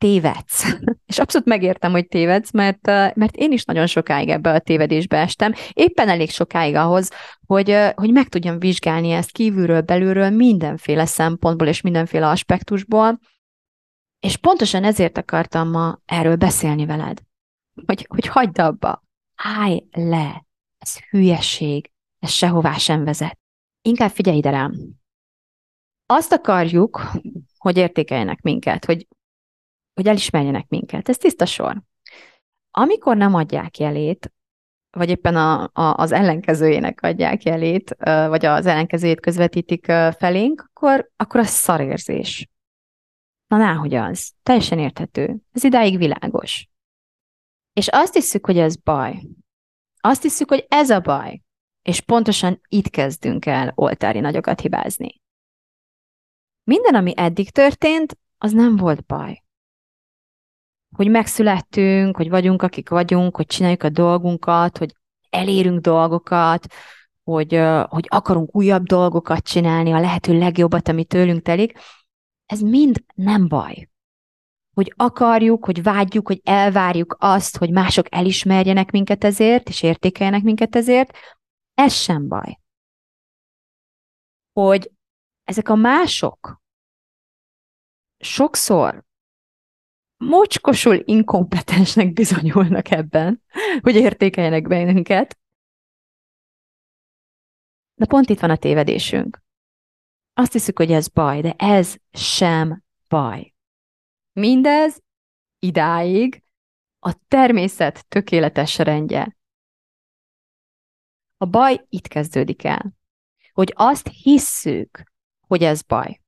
tévedsz. 0.00 0.76
És 1.10 1.18
abszolút 1.18 1.46
megértem, 1.46 1.90
hogy 1.90 2.06
tévedsz, 2.08 2.52
mert, 2.52 2.86
mert 3.14 3.36
én 3.36 3.52
is 3.52 3.64
nagyon 3.64 3.86
sokáig 3.86 4.28
ebbe 4.28 4.52
a 4.52 4.58
tévedésbe 4.58 5.18
estem. 5.18 5.52
Éppen 5.72 6.08
elég 6.08 6.30
sokáig 6.30 6.74
ahhoz, 6.74 7.10
hogy, 7.46 7.76
hogy 7.94 8.12
meg 8.12 8.28
tudjam 8.28 8.58
vizsgálni 8.58 9.10
ezt 9.10 9.30
kívülről, 9.30 9.80
belülről, 9.80 10.30
mindenféle 10.30 11.04
szempontból 11.04 11.66
és 11.66 11.80
mindenféle 11.80 12.28
aspektusból. 12.28 13.20
És 14.20 14.36
pontosan 14.36 14.84
ezért 14.84 15.18
akartam 15.18 15.70
ma 15.70 15.98
erről 16.04 16.36
beszélni 16.36 16.86
veled. 16.86 17.18
Hogy, 17.86 18.06
hogy 18.08 18.26
hagyd 18.26 18.58
abba. 18.58 19.04
Állj 19.36 19.84
le. 19.92 20.46
Ez 20.78 20.98
hülyeség. 21.10 21.90
Ez 22.18 22.30
sehová 22.30 22.76
sem 22.76 23.04
vezet. 23.04 23.38
Inkább 23.82 24.10
figyelj 24.10 24.36
ide 24.36 24.50
rám. 24.50 24.72
Azt 26.06 26.32
akarjuk, 26.32 27.10
hogy 27.58 27.76
értékeljenek 27.76 28.40
minket, 28.40 28.84
hogy 28.84 29.06
hogy 30.00 30.08
elismerjenek 30.08 30.68
minket. 30.68 31.08
Ez 31.08 31.16
tiszta 31.16 31.46
sor. 31.46 31.82
Amikor 32.70 33.16
nem 33.16 33.34
adják 33.34 33.78
jelét, 33.78 34.32
vagy 34.90 35.08
éppen 35.08 35.36
a, 35.36 35.62
a, 35.62 35.94
az 35.96 36.12
ellenkezőjének 36.12 37.02
adják 37.02 37.42
jelét, 37.42 37.96
vagy 38.04 38.46
az 38.46 38.66
ellenkezőjét 38.66 39.20
közvetítik 39.20 39.84
felénk, 40.18 40.64
akkor, 40.66 41.10
akkor 41.16 41.40
az 41.40 41.48
szarérzés. 41.48 42.48
Na 43.46 43.56
náhogy 43.56 43.94
az. 43.94 44.32
Teljesen 44.42 44.78
érthető. 44.78 45.36
Ez 45.52 45.64
idáig 45.64 45.98
világos. 45.98 46.68
És 47.72 47.88
azt 47.88 48.14
hiszük, 48.14 48.46
hogy 48.46 48.58
ez 48.58 48.76
baj. 48.76 49.22
Azt 50.00 50.22
hiszük, 50.22 50.48
hogy 50.48 50.66
ez 50.68 50.90
a 50.90 51.00
baj. 51.00 51.40
És 51.82 52.00
pontosan 52.00 52.60
itt 52.68 52.88
kezdünk 52.88 53.46
el 53.46 53.72
oltári 53.74 54.20
nagyokat 54.20 54.60
hibázni. 54.60 55.20
Minden, 56.64 56.94
ami 56.94 57.12
eddig 57.16 57.50
történt, 57.50 58.18
az 58.38 58.52
nem 58.52 58.76
volt 58.76 59.06
baj 59.06 59.42
hogy 61.00 61.10
megszülettünk, 61.10 62.16
hogy 62.16 62.28
vagyunk, 62.30 62.62
akik 62.62 62.88
vagyunk, 62.88 63.36
hogy 63.36 63.46
csináljuk 63.46 63.82
a 63.82 63.88
dolgunkat, 63.88 64.78
hogy 64.78 64.94
elérünk 65.30 65.80
dolgokat, 65.80 66.66
hogy, 67.22 67.60
hogy 67.88 68.06
akarunk 68.08 68.56
újabb 68.56 68.82
dolgokat 68.82 69.44
csinálni, 69.44 69.92
a 69.92 70.00
lehető 70.00 70.38
legjobbat, 70.38 70.88
ami 70.88 71.04
tőlünk 71.04 71.42
telik, 71.42 71.78
ez 72.46 72.60
mind 72.60 73.04
nem 73.14 73.48
baj. 73.48 73.88
Hogy 74.74 74.92
akarjuk, 74.96 75.64
hogy 75.64 75.82
vágyjuk, 75.82 76.26
hogy 76.26 76.40
elvárjuk 76.44 77.16
azt, 77.18 77.56
hogy 77.56 77.70
mások 77.70 78.06
elismerjenek 78.14 78.90
minket 78.90 79.24
ezért, 79.24 79.68
és 79.68 79.82
értékeljenek 79.82 80.42
minket 80.42 80.76
ezért, 80.76 81.16
ez 81.74 81.92
sem 81.92 82.28
baj. 82.28 82.58
Hogy 84.52 84.90
ezek 85.44 85.68
a 85.68 85.74
mások 85.74 86.60
sokszor 88.18 89.08
mocskosul 90.20 91.02
inkompetensnek 91.04 92.12
bizonyulnak 92.12 92.90
ebben, 92.90 93.42
hogy 93.80 93.94
értékeljenek 93.94 94.68
bennünket. 94.68 95.38
De 97.94 98.06
pont 98.06 98.28
itt 98.28 98.40
van 98.40 98.50
a 98.50 98.56
tévedésünk. 98.56 99.42
Azt 100.32 100.52
hiszük, 100.52 100.78
hogy 100.78 100.92
ez 100.92 101.08
baj, 101.08 101.40
de 101.40 101.52
ez 101.52 101.96
sem 102.12 102.84
baj. 103.08 103.54
Mindez 104.32 105.02
idáig 105.58 106.42
a 106.98 107.12
természet 107.28 108.08
tökéletes 108.08 108.78
rendje. 108.78 109.36
A 111.36 111.44
baj 111.44 111.86
itt 111.88 112.06
kezdődik 112.06 112.64
el. 112.64 112.94
Hogy 113.52 113.72
azt 113.76 114.08
hisszük, 114.22 115.02
hogy 115.46 115.62
ez 115.62 115.82
baj. 115.82 116.20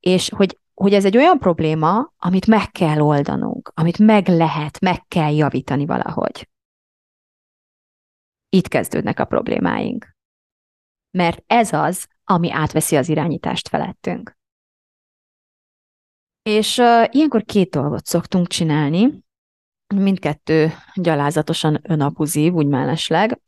És 0.00 0.28
hogy 0.28 0.58
hogy 0.78 0.94
ez 0.94 1.04
egy 1.04 1.16
olyan 1.16 1.38
probléma, 1.38 2.12
amit 2.16 2.46
meg 2.46 2.70
kell 2.70 3.00
oldanunk, 3.00 3.72
amit 3.74 3.98
meg 3.98 4.28
lehet, 4.28 4.80
meg 4.80 5.06
kell 5.06 5.34
javítani 5.34 5.86
valahogy. 5.86 6.48
Itt 8.48 8.68
kezdődnek 8.68 9.20
a 9.20 9.24
problémáink. 9.24 10.16
Mert 11.10 11.42
ez 11.46 11.72
az, 11.72 12.06
ami 12.24 12.52
átveszi 12.52 12.96
az 12.96 13.08
irányítást 13.08 13.68
felettünk. 13.68 14.36
És 16.42 16.78
uh, 16.78 17.04
ilyenkor 17.10 17.44
két 17.44 17.70
dolgot 17.70 18.06
szoktunk 18.06 18.46
csinálni, 18.46 19.24
mindkettő 19.94 20.70
gyalázatosan 20.94 21.80
önabuzív, 21.82 22.52
úgy 22.52 22.66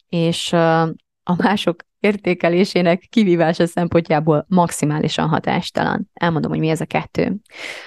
és 0.09 0.53
uh, 0.53 0.91
a 1.31 1.37
mások 1.39 1.83
értékelésének 2.01 3.07
kivívása 3.11 3.67
szempontjából 3.67 4.47
maximálisan 4.49 5.29
hatástalan. 5.29 6.11
Elmondom, 6.13 6.51
hogy 6.51 6.61
mi 6.61 6.69
ez 6.69 6.81
a 6.81 6.85
kettő. 6.85 7.37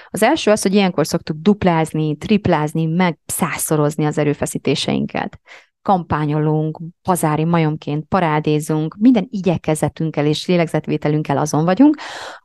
Az 0.08 0.22
első 0.22 0.50
az, 0.50 0.62
hogy 0.62 0.74
ilyenkor 0.74 1.06
szoktuk 1.06 1.36
duplázni, 1.40 2.16
triplázni, 2.16 2.86
meg 2.86 3.18
százszorozni 3.26 4.04
az 4.04 4.18
erőfeszítéseinket 4.18 5.40
kampányolunk, 5.82 6.80
pazári 7.02 7.44
majomként 7.44 8.04
parádézunk, 8.04 8.96
minden 8.98 9.26
igyekezetünkkel 9.30 10.26
és 10.26 10.46
lélegzetvételünkkel 10.46 11.38
azon 11.38 11.64
vagyunk, 11.64 11.96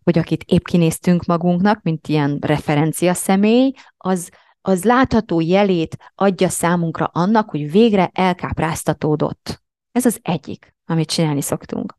hogy 0.04 0.18
akit 0.18 0.44
épp 0.44 0.64
kinéztünk 0.64 1.26
magunknak, 1.26 1.82
mint 1.82 2.08
ilyen 2.08 2.38
referencia 2.42 3.14
személy, 3.14 3.72
az, 3.98 4.30
az 4.62 4.84
látható 4.84 5.40
jelét 5.40 5.98
adja 6.16 6.50
számunkra 6.50 7.10
annak, 7.14 7.50
hogy 7.50 7.72
végre 7.72 8.10
elkápráztatódott. 8.14 9.62
Ez 9.92 10.06
az 10.06 10.20
egyik 10.22 10.78
amit 10.90 11.10
csinálni 11.10 11.42
szoktunk. 11.42 11.98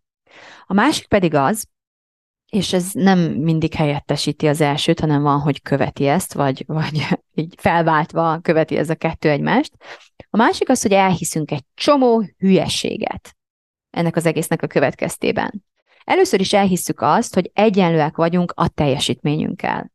A 0.66 0.72
másik 0.72 1.06
pedig 1.06 1.34
az, 1.34 1.66
és 2.50 2.72
ez 2.72 2.90
nem 2.92 3.18
mindig 3.18 3.74
helyettesíti 3.74 4.48
az 4.48 4.60
elsőt, 4.60 5.00
hanem 5.00 5.22
van, 5.22 5.40
hogy 5.40 5.62
követi 5.62 6.06
ezt, 6.06 6.32
vagy, 6.32 6.64
vagy 6.66 7.06
így 7.34 7.54
felváltva 7.58 8.38
követi 8.42 8.76
ez 8.76 8.90
a 8.90 8.94
kettő 8.94 9.30
egymást. 9.30 9.72
A 10.30 10.36
másik 10.36 10.68
az, 10.68 10.82
hogy 10.82 10.92
elhiszünk 10.92 11.50
egy 11.50 11.64
csomó 11.74 12.24
hülyeséget 12.38 13.36
ennek 13.90 14.16
az 14.16 14.26
egésznek 14.26 14.62
a 14.62 14.66
következtében. 14.66 15.64
Először 16.04 16.40
is 16.40 16.52
elhisszük 16.52 17.00
azt, 17.00 17.34
hogy 17.34 17.50
egyenlőek 17.54 18.16
vagyunk 18.16 18.52
a 18.56 18.68
teljesítményünkkel. 18.68 19.92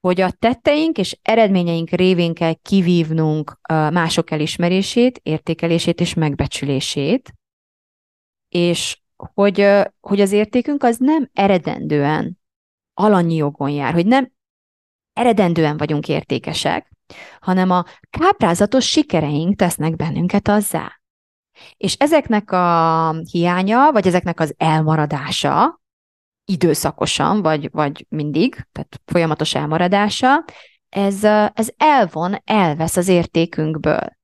Hogy 0.00 0.20
a 0.20 0.30
tetteink 0.30 0.98
és 0.98 1.18
eredményeink 1.22 1.90
révén 1.90 2.34
kell 2.34 2.54
kivívnunk 2.62 3.60
mások 3.68 4.30
elismerését, 4.30 5.20
értékelését 5.22 6.00
és 6.00 6.14
megbecsülését, 6.14 7.34
és 8.48 8.98
hogy, 9.16 9.68
hogy 10.00 10.20
az 10.20 10.32
értékünk 10.32 10.82
az 10.82 10.96
nem 10.98 11.30
eredendően 11.32 12.38
alanyi 12.94 13.34
jogon 13.34 13.70
jár, 13.70 13.92
hogy 13.92 14.06
nem 14.06 14.32
eredendően 15.12 15.76
vagyunk 15.76 16.08
értékesek, 16.08 16.90
hanem 17.40 17.70
a 17.70 17.84
káprázatos 18.10 18.88
sikereink 18.88 19.56
tesznek 19.56 19.96
bennünket 19.96 20.48
azzá. 20.48 21.00
És 21.76 21.94
ezeknek 21.94 22.52
a 22.52 23.12
hiánya, 23.30 23.92
vagy 23.92 24.06
ezeknek 24.06 24.40
az 24.40 24.54
elmaradása, 24.56 25.80
időszakosan, 26.44 27.42
vagy, 27.42 27.70
vagy 27.72 28.06
mindig, 28.08 28.66
tehát 28.72 29.00
folyamatos 29.04 29.54
elmaradása, 29.54 30.44
ez, 30.88 31.24
ez 31.54 31.68
elvon, 31.76 32.36
elvesz 32.44 32.96
az 32.96 33.08
értékünkből. 33.08 34.15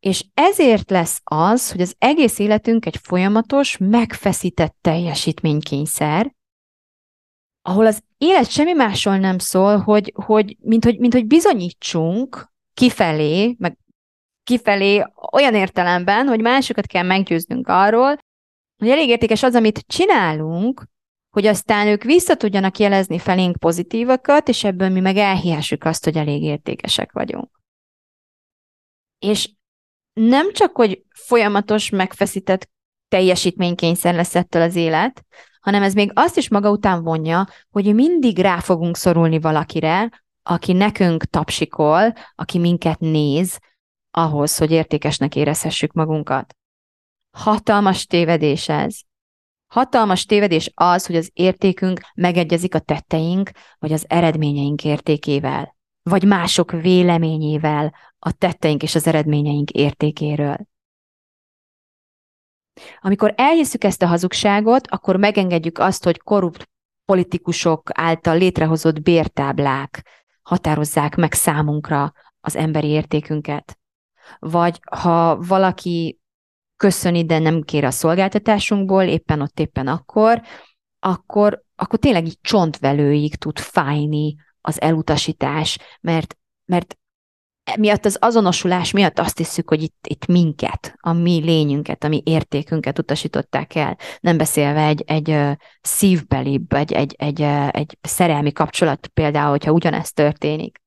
És 0.00 0.24
ezért 0.34 0.90
lesz 0.90 1.20
az, 1.24 1.70
hogy 1.70 1.80
az 1.80 1.94
egész 1.98 2.38
életünk 2.38 2.86
egy 2.86 2.96
folyamatos, 2.96 3.76
megfeszített 3.76 4.76
teljesítménykényszer, 4.80 6.36
ahol 7.62 7.86
az 7.86 8.02
élet 8.18 8.50
semmi 8.50 8.72
másról 8.72 9.16
nem 9.16 9.38
szól, 9.38 9.78
hogy, 9.78 10.12
hogy, 10.14 10.56
mint, 10.60 10.84
hogy, 10.84 10.98
mint 10.98 11.12
hogy 11.12 11.26
bizonyítsunk 11.26 12.52
kifelé, 12.74 13.54
meg 13.58 13.78
kifelé 14.42 15.04
olyan 15.32 15.54
értelemben, 15.54 16.26
hogy 16.26 16.40
másokat 16.40 16.86
kell 16.86 17.02
meggyőznünk 17.02 17.68
arról, 17.68 18.18
hogy 18.78 18.88
elég 18.88 19.08
értékes 19.08 19.42
az, 19.42 19.54
amit 19.54 19.84
csinálunk, 19.86 20.84
hogy 21.30 21.46
aztán 21.46 21.86
ők 21.86 22.02
vissza 22.02 22.36
tudjanak 22.36 22.78
jelezni 22.78 23.18
felénk 23.18 23.56
pozitívakat, 23.56 24.48
és 24.48 24.64
ebből 24.64 24.88
mi 24.88 25.00
meg 25.00 25.16
elhihessük 25.16 25.84
azt, 25.84 26.04
hogy 26.04 26.16
elég 26.16 26.42
értékesek 26.42 27.12
vagyunk. 27.12 27.60
És 29.18 29.50
nem 30.18 30.52
csak, 30.52 30.76
hogy 30.76 31.02
folyamatos, 31.12 31.90
megfeszített 31.90 32.68
teljesítménykényszer 33.08 34.14
lesz 34.14 34.34
ettől 34.34 34.62
az 34.62 34.74
élet, 34.74 35.24
hanem 35.60 35.82
ez 35.82 35.94
még 35.94 36.10
azt 36.14 36.36
is 36.36 36.48
maga 36.48 36.70
után 36.70 37.02
vonja, 37.02 37.48
hogy 37.70 37.94
mindig 37.94 38.38
rá 38.38 38.60
fogunk 38.60 38.96
szorulni 38.96 39.40
valakire, 39.40 40.22
aki 40.42 40.72
nekünk 40.72 41.24
tapsikol, 41.24 42.12
aki 42.34 42.58
minket 42.58 42.98
néz, 42.98 43.58
ahhoz, 44.10 44.56
hogy 44.56 44.70
értékesnek 44.70 45.36
érezhessük 45.36 45.92
magunkat. 45.92 46.56
Hatalmas 47.30 48.06
tévedés 48.06 48.68
ez. 48.68 48.96
Hatalmas 49.66 50.24
tévedés 50.24 50.70
az, 50.74 51.06
hogy 51.06 51.16
az 51.16 51.30
értékünk 51.32 52.00
megegyezik 52.14 52.74
a 52.74 52.78
tetteink, 52.78 53.50
vagy 53.78 53.92
az 53.92 54.04
eredményeink 54.08 54.84
értékével, 54.84 55.76
vagy 56.08 56.24
mások 56.24 56.70
véleményével 56.70 57.94
a 58.18 58.32
tetteink 58.32 58.82
és 58.82 58.94
az 58.94 59.06
eredményeink 59.06 59.70
értékéről. 59.70 60.56
Amikor 63.00 63.34
elhiszük 63.36 63.84
ezt 63.84 64.02
a 64.02 64.06
hazugságot, 64.06 64.86
akkor 64.86 65.16
megengedjük 65.16 65.78
azt, 65.78 66.04
hogy 66.04 66.18
korrupt 66.18 66.68
politikusok 67.04 67.90
által 67.92 68.38
létrehozott 68.38 69.02
bértáblák 69.02 70.06
határozzák 70.42 71.16
meg 71.16 71.32
számunkra 71.32 72.12
az 72.40 72.56
emberi 72.56 72.88
értékünket. 72.88 73.78
Vagy 74.38 74.80
ha 74.90 75.36
valaki 75.36 76.18
köszöni, 76.76 77.24
de 77.24 77.38
nem 77.38 77.62
kér 77.62 77.84
a 77.84 77.90
szolgáltatásunkból, 77.90 79.02
éppen 79.02 79.40
ott, 79.40 79.60
éppen 79.60 79.86
akkor, 79.86 80.42
akkor, 80.98 81.62
akkor 81.76 81.98
tényleg 81.98 82.26
így 82.26 82.38
csontvelőig 82.40 83.34
tud 83.34 83.58
fájni 83.58 84.36
az 84.68 84.80
elutasítás, 84.80 85.78
mert, 86.00 86.36
mert 86.64 86.98
miatt 87.78 88.04
az 88.04 88.16
azonosulás 88.20 88.90
miatt 88.90 89.18
azt 89.18 89.38
hiszük, 89.38 89.68
hogy 89.68 89.82
itt, 89.82 90.06
itt 90.08 90.26
minket, 90.26 90.94
a 91.00 91.12
mi 91.12 91.40
lényünket, 91.40 92.04
a 92.04 92.08
mi 92.08 92.22
értékünket 92.24 92.98
utasították 92.98 93.74
el, 93.74 93.98
nem 94.20 94.36
beszélve 94.36 94.86
egy, 94.86 95.02
egy 95.06 95.56
szívbelibb, 95.80 96.72
egy, 96.72 96.92
egy, 96.92 97.14
egy, 97.18 97.42
egy 97.70 97.98
szerelmi 98.00 98.52
kapcsolat 98.52 99.06
például, 99.06 99.50
hogyha 99.50 99.72
ugyanezt 99.72 100.14
történik. 100.14 100.78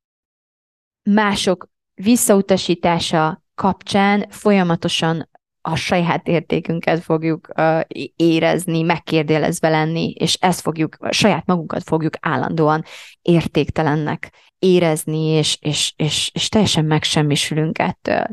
Mások 1.09 1.67
visszautasítása 1.94 3.44
kapcsán 3.55 4.29
folyamatosan 4.29 5.29
a 5.61 5.75
saját 5.75 6.27
értékünket 6.27 7.03
fogjuk 7.03 7.47
uh, 7.57 7.81
érezni, 8.15 8.81
megkérdélezve 8.81 9.69
lenni, 9.69 10.11
és 10.11 10.33
ezt 10.33 10.61
fogjuk, 10.61 10.97
saját 11.09 11.45
magunkat 11.45 11.83
fogjuk 11.83 12.13
állandóan 12.19 12.83
értéktelennek 13.21 14.31
érezni, 14.59 15.25
és, 15.25 15.57
és, 15.59 15.93
és, 15.95 16.31
és 16.33 16.50
teljesen 16.50 16.85
megsemmisülünk 16.85 17.79
ettől. 17.79 18.25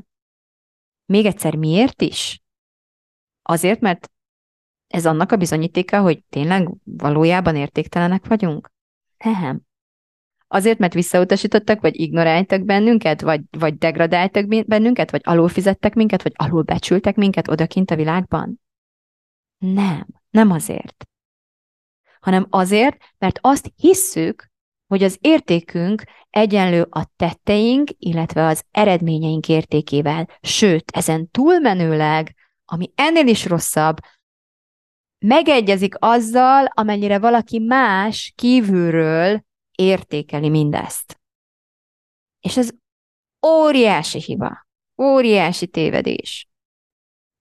Még 1.05 1.25
egyszer, 1.27 1.55
miért 1.55 2.03
is? 2.03 2.43
Azért, 3.43 3.81
mert 3.81 4.11
ez 4.87 5.07
annak 5.07 5.33
a 5.33 5.37
bizonyítéka, 5.37 6.01
hogy 6.01 6.25
tényleg 6.29 6.71
valójában 6.85 7.57
értéktelenek 7.57 8.27
vagyunk? 8.27 8.71
Nem. 9.25 9.68
Azért, 10.49 10.79
mert 10.79 10.95
visszautasítottak, 10.95 11.81
vagy 11.81 12.01
ignoráltak 12.01 12.65
bennünket, 12.65 13.21
vagy, 13.21 13.41
vagy 13.51 13.79
degradáltak 13.79 14.67
bennünket, 14.67 15.11
vagy 15.11 15.21
alulfizettek 15.25 15.95
minket, 15.95 16.23
vagy 16.23 16.33
alulbecsültek 16.37 17.17
minket 17.17 17.49
odakint 17.49 17.91
a 17.91 17.97
világban? 17.97 18.61
Nem, 19.59 20.07
nem 20.31 20.51
azért. 20.51 21.07
Hanem 22.21 22.47
azért, 22.51 22.97
mert 23.19 23.39
azt 23.43 23.73
hisszük, 23.77 24.51
hogy 24.87 25.03
az 25.03 25.19
értékünk 25.21 26.03
egyenlő 26.31 26.87
a 26.91 27.07
tetteink, 27.17 27.91
illetve 27.99 28.47
az 28.47 28.65
eredményeink 28.71 29.49
értékével. 29.49 30.29
Sőt, 30.41 30.91
ezen 30.91 31.31
túlmenőleg, 31.31 32.35
ami 32.65 32.91
ennél 32.95 33.27
is 33.27 33.47
rosszabb, 33.47 33.97
megegyezik 35.19 35.95
azzal, 35.99 36.67
amennyire 36.67 37.19
valaki 37.19 37.59
más 37.59 38.33
kívülről 38.37 39.47
értékeli 39.79 40.49
mindezt. 40.49 41.21
És 42.41 42.57
ez 42.57 42.71
óriási 43.47 44.21
hiba, 44.21 44.67
óriási 45.03 45.67
tévedés. 45.67 46.49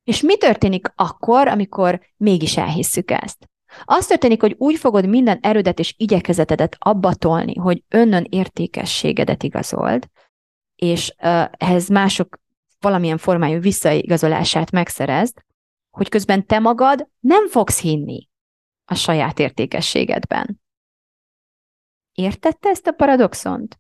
És 0.04 0.22
mi 0.22 0.38
történik 0.38 0.92
akkor, 0.96 1.48
amikor 1.48 2.02
mégis 2.18 2.58
elhisszük 2.58 3.12
ezt? 3.12 3.50
Az 3.84 4.08
történik, 4.08 4.42
hogy 4.42 4.56
úgy 4.58 4.78
fogod 4.78 5.08
minden 5.08 5.40
erődet 5.42 5.80
és 5.80 5.94
igyekezetedet 5.98 6.76
abba 6.80 7.14
tolni, 7.14 7.56
hogy 7.56 7.84
önnön 7.88 8.26
értékességedet 8.30 9.44
igazold, 9.44 10.10
és 10.76 11.10
uh, 11.10 11.46
ehhez 11.52 11.90
mások 11.90 12.40
valamilyen 12.80 13.18
formájú 13.18 13.60
visszaigazolását 13.60 14.72
megszerezd, 14.72 15.42
hogy 15.90 16.10
közben 16.10 16.46
te 16.46 16.60
magad 16.60 17.10
nem 17.20 17.48
fogsz 17.48 17.82
hinni 17.82 18.30
a 18.86 18.96
saját 18.96 19.40
értékességedben. 19.40 20.62
Értette 22.18 22.70
ezt 22.70 22.88
a 22.88 22.92
paradoxont? 22.92 23.80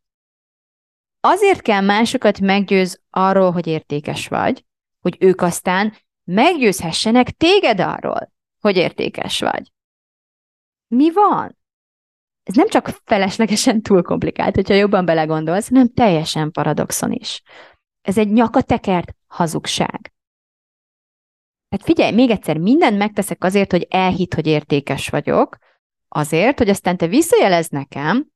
Azért 1.19 1.61
kell 1.61 1.81
másokat 1.81 2.39
meggyőz 2.39 3.01
arról, 3.09 3.51
hogy 3.51 3.67
értékes 3.67 4.27
vagy, 4.27 4.65
hogy 4.99 5.17
ők 5.19 5.41
aztán 5.41 5.93
meggyőzhessenek 6.23 7.31
téged 7.31 7.79
arról, 7.79 8.33
hogy 8.59 8.75
értékes 8.75 9.39
vagy. 9.39 9.71
Mi 10.87 11.11
van? 11.11 11.57
Ez 12.43 12.55
nem 12.55 12.67
csak 12.67 12.87
feleslegesen 13.03 13.81
túl 13.81 14.01
komplikált, 14.01 14.55
hogyha 14.55 14.73
jobban 14.73 15.05
belegondolsz, 15.05 15.69
hanem 15.69 15.93
teljesen 15.93 16.51
paradoxon 16.51 17.11
is. 17.11 17.41
Ez 18.01 18.17
egy 18.17 18.31
nyakatekert 18.31 19.15
hazugság. 19.27 20.13
Tehát 21.69 21.85
figyelj, 21.85 22.11
még 22.13 22.29
egyszer, 22.29 22.57
mindent 22.57 22.97
megteszek 22.97 23.43
azért, 23.43 23.71
hogy 23.71 23.87
elhit, 23.89 24.33
hogy 24.33 24.47
értékes 24.47 25.09
vagyok, 25.09 25.57
Azért, 26.17 26.57
hogy 26.57 26.69
aztán 26.69 26.97
te 26.97 27.07
visszajelez 27.07 27.69
nekem, 27.69 28.27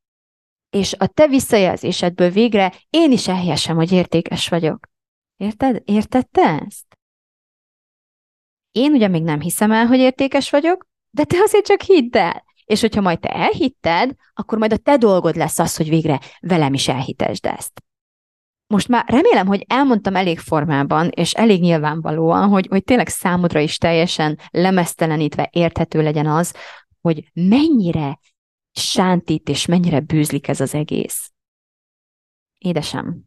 és 0.69 0.93
a 0.93 1.07
te 1.07 1.27
visszajelzésedből 1.27 2.29
végre 2.29 2.73
én 2.89 3.11
is 3.11 3.27
elhiessem, 3.27 3.75
hogy 3.75 3.91
értékes 3.91 4.49
vagyok. 4.49 4.87
Érted? 5.37 5.81
Értette 5.85 6.63
ezt? 6.65 6.97
Én 8.71 8.91
ugye 8.91 9.07
még 9.07 9.23
nem 9.23 9.39
hiszem 9.39 9.71
el, 9.71 9.85
hogy 9.85 9.99
értékes 9.99 10.49
vagyok, 10.49 10.87
de 11.09 11.23
te 11.23 11.37
azért 11.43 11.65
csak 11.65 11.81
hidd 11.81 12.17
el. 12.17 12.43
És 12.65 12.81
hogyha 12.81 13.01
majd 13.01 13.19
te 13.19 13.29
elhitted, 13.29 14.15
akkor 14.33 14.57
majd 14.57 14.73
a 14.73 14.77
te 14.77 14.97
dolgod 14.97 15.35
lesz 15.35 15.59
az, 15.59 15.75
hogy 15.75 15.89
végre 15.89 16.19
velem 16.41 16.73
is 16.73 16.87
elhitesd 16.87 17.45
ezt. 17.45 17.81
Most 18.67 18.87
már 18.87 19.03
remélem, 19.07 19.47
hogy 19.47 19.65
elmondtam 19.67 20.15
elég 20.15 20.39
formában, 20.39 21.09
és 21.09 21.33
elég 21.33 21.61
nyilvánvalóan, 21.61 22.49
hogy, 22.49 22.67
hogy 22.69 22.83
tényleg 22.83 23.07
számodra 23.07 23.59
is 23.59 23.77
teljesen 23.77 24.39
lemesztelenítve 24.51 25.49
érthető 25.51 26.01
legyen 26.01 26.27
az, 26.27 26.55
hogy 27.01 27.29
mennyire 27.33 28.19
sántít 28.71 29.49
és 29.49 29.65
mennyire 29.65 29.99
bűzlik 29.99 30.47
ez 30.47 30.59
az 30.59 30.73
egész. 30.73 31.31
Édesem, 32.57 33.23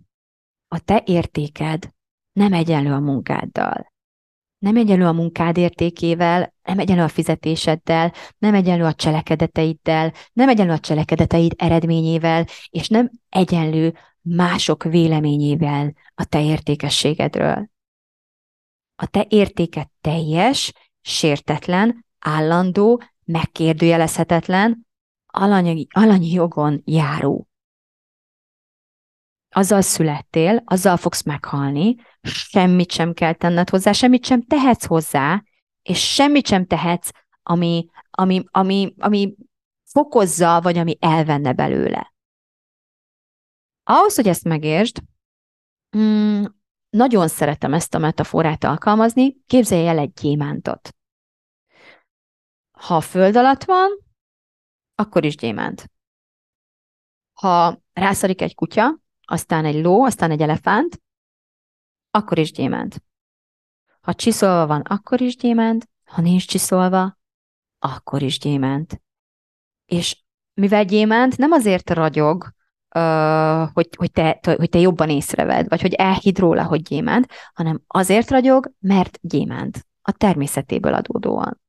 a 0.68 0.78
te 0.78 1.02
értéked 1.06 1.90
nem 2.32 2.52
egyenlő 2.52 2.92
a 2.92 3.00
munkáddal. 3.00 3.92
Nem 4.58 4.76
egyenlő 4.76 5.06
a 5.06 5.12
munkád 5.12 5.56
értékével, 5.56 6.54
nem 6.62 6.78
egyenlő 6.78 7.02
a 7.02 7.08
fizetéseddel, 7.08 8.12
nem 8.38 8.54
egyenlő 8.54 8.84
a 8.84 8.94
cselekedeteiddel, 8.94 10.12
nem 10.32 10.48
egyenlő 10.48 10.72
a 10.72 10.78
cselekedeteid 10.78 11.52
eredményével, 11.56 12.46
és 12.68 12.88
nem 12.88 13.10
egyenlő 13.28 13.94
mások 14.20 14.82
véleményével 14.82 15.92
a 16.14 16.24
te 16.24 16.42
értékességedről. 16.42 17.68
A 18.96 19.06
te 19.06 19.26
értéked 19.28 19.88
teljes, 20.00 20.72
sértetlen, 21.00 22.06
állandó, 22.18 23.02
megkérdőjelezhetetlen, 23.24 24.87
alanyi, 25.26 25.87
alanyi 25.90 26.30
jogon 26.30 26.82
járó. 26.84 27.48
Azzal 29.48 29.80
születtél, 29.80 30.62
azzal 30.64 30.96
fogsz 30.96 31.22
meghalni, 31.22 31.96
semmit 32.22 32.90
sem 32.90 33.12
kell 33.12 33.32
tenned 33.32 33.68
hozzá, 33.68 33.92
semmit 33.92 34.24
sem 34.24 34.42
tehetsz 34.42 34.87
hozzá, 34.87 35.42
és 35.82 36.12
semmit 36.14 36.46
sem 36.46 36.66
tehetsz, 36.66 37.10
ami, 37.42 37.88
ami, 38.10 38.44
ami, 38.50 38.94
ami 38.98 39.34
fokozza, 39.84 40.60
vagy 40.60 40.78
ami 40.78 40.96
elvenne 41.00 41.52
belőle. 41.52 42.14
Ahhoz, 43.82 44.14
hogy 44.14 44.28
ezt 44.28 44.44
megértsd, 44.44 45.02
mm, 45.96 46.44
nagyon 46.90 47.28
szeretem 47.28 47.74
ezt 47.74 47.94
a 47.94 47.98
metaforát 47.98 48.64
alkalmazni, 48.64 49.37
képzelj 49.46 49.87
el 49.88 49.98
egy 49.98 50.12
gyémántot. 50.12 50.94
Ha 52.78 52.96
a 52.96 53.00
föld 53.00 53.37
alatt 53.37 53.64
van, 53.64 53.90
akkor 54.94 55.24
is 55.24 55.37
gyémánt. 55.37 55.90
Ha 57.32 57.82
rászarik 57.92 58.40
egy 58.40 58.54
kutya, 58.54 58.98
aztán 59.20 59.64
egy 59.64 59.82
ló, 59.82 60.04
aztán 60.04 60.30
egy 60.30 60.40
elefánt, 60.40 61.02
akkor 62.10 62.38
is 62.38 62.52
gyémánt. 62.52 63.04
Ha 64.00 64.14
csiszolva 64.14 64.66
van, 64.66 64.80
akkor 64.80 65.20
is 65.20 65.37
gyémánt, 65.37 65.88
ha 66.04 66.20
nincs 66.20 66.46
csiszolva, 66.46 67.18
akkor 67.78 68.22
is 68.22 68.38
gyémánt. 68.38 69.02
És 69.84 70.22
mivel 70.54 70.84
gyémánt 70.84 71.37
nem 71.37 71.52
azért 71.52 71.90
ragyog, 71.90 72.52
hogy, 73.72 73.88
hogy, 73.96 74.12
te, 74.12 74.40
hogy 74.42 74.68
te 74.68 74.78
jobban 74.78 75.10
észreved, 75.10 75.68
vagy 75.68 75.80
hogy 75.80 75.92
elhid 75.92 76.38
róla, 76.38 76.64
hogy 76.64 76.82
gyémánt, 76.82 77.32
hanem 77.52 77.82
azért 77.87 78.30
ragyog, 78.30 78.72
mert 78.78 79.18
gyémánt. 79.22 79.87
A 80.02 80.12
természetéből 80.12 80.94
adódóan. 80.94 81.63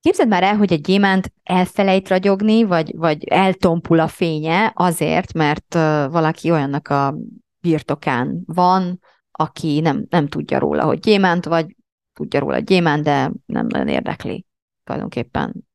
Képzeld 0.00 0.28
már 0.28 0.42
el, 0.42 0.56
hogy 0.56 0.72
egy 0.72 0.80
gyémánt 0.80 1.32
elfelejt 1.42 2.08
ragyogni, 2.08 2.64
vagy, 2.64 2.96
vagy 2.96 3.24
eltompul 3.24 4.00
a 4.00 4.08
fénye 4.08 4.72
azért, 4.74 5.32
mert 5.32 5.74
valaki 6.10 6.50
olyannak 6.50 6.88
a 6.88 7.14
birtokán 7.60 8.42
van, 8.46 9.00
aki 9.30 9.80
nem, 9.80 10.06
nem 10.10 10.28
tudja 10.28 10.58
róla, 10.58 10.84
hogy 10.84 10.98
gyémánt, 10.98 11.44
vagy 11.44 11.76
tudja 12.12 12.40
róla, 12.40 12.54
hogy 12.54 12.64
gyémánt, 12.64 13.02
de 13.02 13.32
nem 13.46 13.66
nagyon 13.66 13.88
érdekli. 13.88 14.46
Tulajdonképpen 14.84 15.68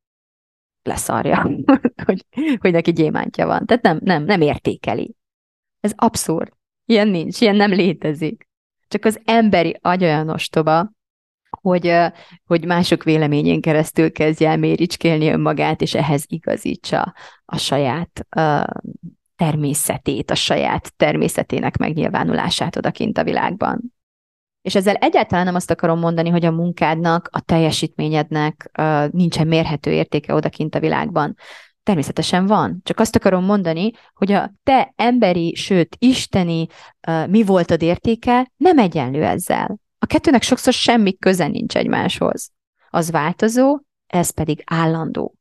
leszarja, 0.83 1.41
hogy, 2.05 2.25
hogy 2.59 2.71
neki 2.71 2.91
gyémántja 2.91 3.45
van. 3.45 3.65
Tehát 3.65 3.83
nem, 3.83 3.99
nem, 4.03 4.23
nem 4.23 4.41
értékeli. 4.41 5.15
Ez 5.79 5.93
abszurd. 5.95 6.51
Ilyen 6.85 7.07
nincs, 7.07 7.41
ilyen 7.41 7.55
nem 7.55 7.71
létezik. 7.71 8.47
Csak 8.87 9.05
az 9.05 9.21
emberi 9.23 9.77
agy 9.81 10.03
olyan 10.03 10.29
ostoba, 10.29 10.91
hogy, 11.61 11.95
hogy 12.45 12.65
mások 12.65 13.03
véleményén 13.03 13.61
keresztül 13.61 14.11
kezdje 14.11 14.49
el 14.49 14.57
méricskélni 14.57 15.29
önmagát, 15.29 15.81
és 15.81 15.93
ehhez 15.93 16.23
igazítsa 16.27 17.13
a 17.45 17.57
saját 17.57 18.27
természetét, 19.35 20.31
a 20.31 20.35
saját 20.35 20.93
természetének 20.95 21.77
megnyilvánulását 21.77 22.75
odakint 22.75 23.17
a 23.17 23.23
világban. 23.23 23.93
És 24.61 24.75
ezzel 24.75 24.95
egyáltalán 24.95 25.45
nem 25.45 25.55
azt 25.55 25.71
akarom 25.71 25.99
mondani, 25.99 26.29
hogy 26.29 26.45
a 26.45 26.51
munkádnak, 26.51 27.29
a 27.31 27.39
teljesítményednek 27.41 28.71
uh, 28.77 29.09
nincsen 29.09 29.47
mérhető 29.47 29.91
értéke 29.91 30.33
odakint 30.33 30.75
a 30.75 30.79
világban. 30.79 31.35
Természetesen 31.83 32.45
van. 32.45 32.79
Csak 32.83 32.99
azt 32.99 33.15
akarom 33.15 33.45
mondani, 33.45 33.91
hogy 34.13 34.31
a 34.31 34.51
te 34.63 34.93
emberi, 34.95 35.55
sőt, 35.55 35.95
isteni 35.99 36.67
uh, 37.07 37.27
mi 37.27 37.43
voltad 37.43 37.81
értéke 37.81 38.51
nem 38.57 38.77
egyenlő 38.77 39.23
ezzel. 39.23 39.79
A 40.03 40.05
kettőnek 40.05 40.41
sokszor 40.41 40.73
semmi 40.73 41.17
köze 41.17 41.47
nincs 41.47 41.75
egymáshoz. 41.75 42.51
Az 42.89 43.11
változó, 43.11 43.79
ez 44.07 44.29
pedig 44.29 44.61
állandó. 44.65 45.35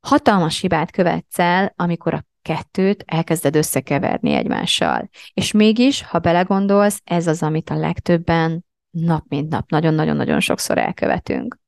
Hatalmas 0.00 0.60
hibát 0.60 0.90
követsz 0.90 1.38
el, 1.38 1.72
amikor 1.76 2.14
a 2.14 2.26
kettőt 2.42 3.04
elkezded 3.06 3.56
összekeverni 3.56 4.32
egymással. 4.32 5.10
És 5.34 5.52
mégis, 5.52 6.02
ha 6.02 6.18
belegondolsz, 6.18 7.00
ez 7.04 7.26
az, 7.26 7.42
amit 7.42 7.70
a 7.70 7.76
legtöbben 7.76 8.64
nap 8.90 9.24
mint 9.28 9.48
nap 9.48 9.70
nagyon-nagyon-nagyon 9.70 10.40
sokszor 10.40 10.78
elkövetünk. 10.78 11.58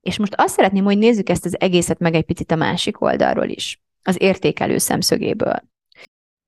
És 0.00 0.18
most 0.18 0.34
azt 0.34 0.54
szeretném, 0.54 0.84
hogy 0.84 0.98
nézzük 0.98 1.28
ezt 1.28 1.44
az 1.44 1.60
egészet 1.60 1.98
meg 1.98 2.14
egy 2.14 2.24
picit 2.24 2.50
a 2.50 2.56
másik 2.56 3.00
oldalról 3.00 3.48
is, 3.48 3.80
az 4.02 4.22
értékelő 4.22 4.78
szemszögéből. 4.78 5.62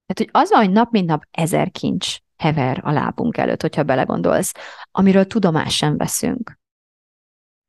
Tehát, 0.07 0.17
hogy 0.17 0.29
az 0.33 0.51
hogy 0.51 0.71
nap 0.71 0.91
mint 0.91 1.07
nap 1.07 1.25
ezer 1.31 1.71
kincs 1.71 2.19
hever 2.39 2.81
a 2.83 2.91
lábunk 2.91 3.37
előtt, 3.37 3.61
hogyha 3.63 3.83
belegondolsz, 3.83 4.55
amiről 4.91 5.27
tudomást 5.27 5.77
sem 5.77 5.97
veszünk 5.97 6.59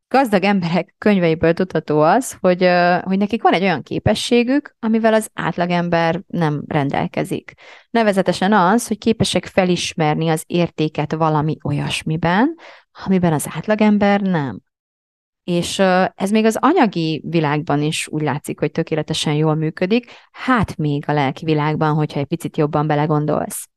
gazdag 0.09 0.43
emberek 0.43 0.95
könyveiből 0.97 1.53
tudható 1.53 2.01
az, 2.01 2.37
hogy, 2.39 2.67
hogy 3.03 3.17
nekik 3.17 3.41
van 3.41 3.53
egy 3.53 3.61
olyan 3.61 3.83
képességük, 3.83 4.75
amivel 4.79 5.13
az 5.13 5.29
átlagember 5.33 6.21
nem 6.27 6.63
rendelkezik. 6.67 7.53
Nevezetesen 7.89 8.53
az, 8.53 8.87
hogy 8.87 8.97
képesek 8.97 9.45
felismerni 9.45 10.29
az 10.29 10.43
értéket 10.47 11.13
valami 11.13 11.57
olyasmiben, 11.63 12.55
amiben 13.05 13.33
az 13.33 13.47
átlagember 13.49 14.21
nem. 14.21 14.59
És 15.43 15.79
ez 16.15 16.31
még 16.31 16.45
az 16.45 16.57
anyagi 16.61 17.23
világban 17.27 17.81
is 17.81 18.07
úgy 18.07 18.21
látszik, 18.21 18.59
hogy 18.59 18.71
tökéletesen 18.71 19.33
jól 19.33 19.55
működik, 19.55 20.11
hát 20.31 20.77
még 20.77 21.03
a 21.07 21.13
lelki 21.13 21.45
világban, 21.45 21.93
hogyha 21.93 22.19
egy 22.19 22.25
picit 22.25 22.57
jobban 22.57 22.87
belegondolsz. 22.87 23.69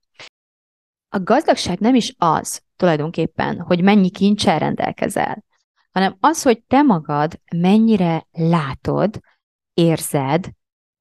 A 1.14 1.20
gazdagság 1.22 1.78
nem 1.78 1.94
is 1.94 2.14
az 2.18 2.62
tulajdonképpen, 2.76 3.60
hogy 3.60 3.82
mennyi 3.82 4.10
kincsel 4.10 4.58
rendelkezel, 4.58 5.44
hanem 5.90 6.16
az, 6.20 6.42
hogy 6.42 6.62
te 6.62 6.82
magad 6.82 7.40
mennyire 7.56 8.26
látod, 8.30 9.20
érzed, 9.74 10.50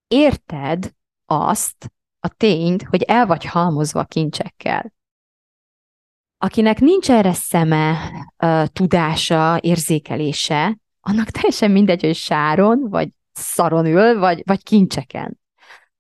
érted 0.08 0.94
azt 1.26 1.92
a 2.20 2.28
tényt, 2.28 2.84
hogy 2.84 3.02
el 3.02 3.26
vagy 3.26 3.46
halmozva 3.46 4.04
kincsekkel. 4.04 4.94
Akinek 6.38 6.80
nincs 6.80 7.12
erre 7.12 7.34
szeme, 7.34 8.12
tudása, 8.68 9.60
érzékelése, 9.62 10.78
annak 11.00 11.30
teljesen 11.30 11.72
mindegy, 11.72 12.02
hogy 12.02 12.16
sáron, 12.16 12.90
vagy 12.90 13.10
szaron 13.32 13.86
ül, 13.86 14.20
vagy, 14.20 14.42
vagy 14.46 14.64
kincseken. 14.64 15.41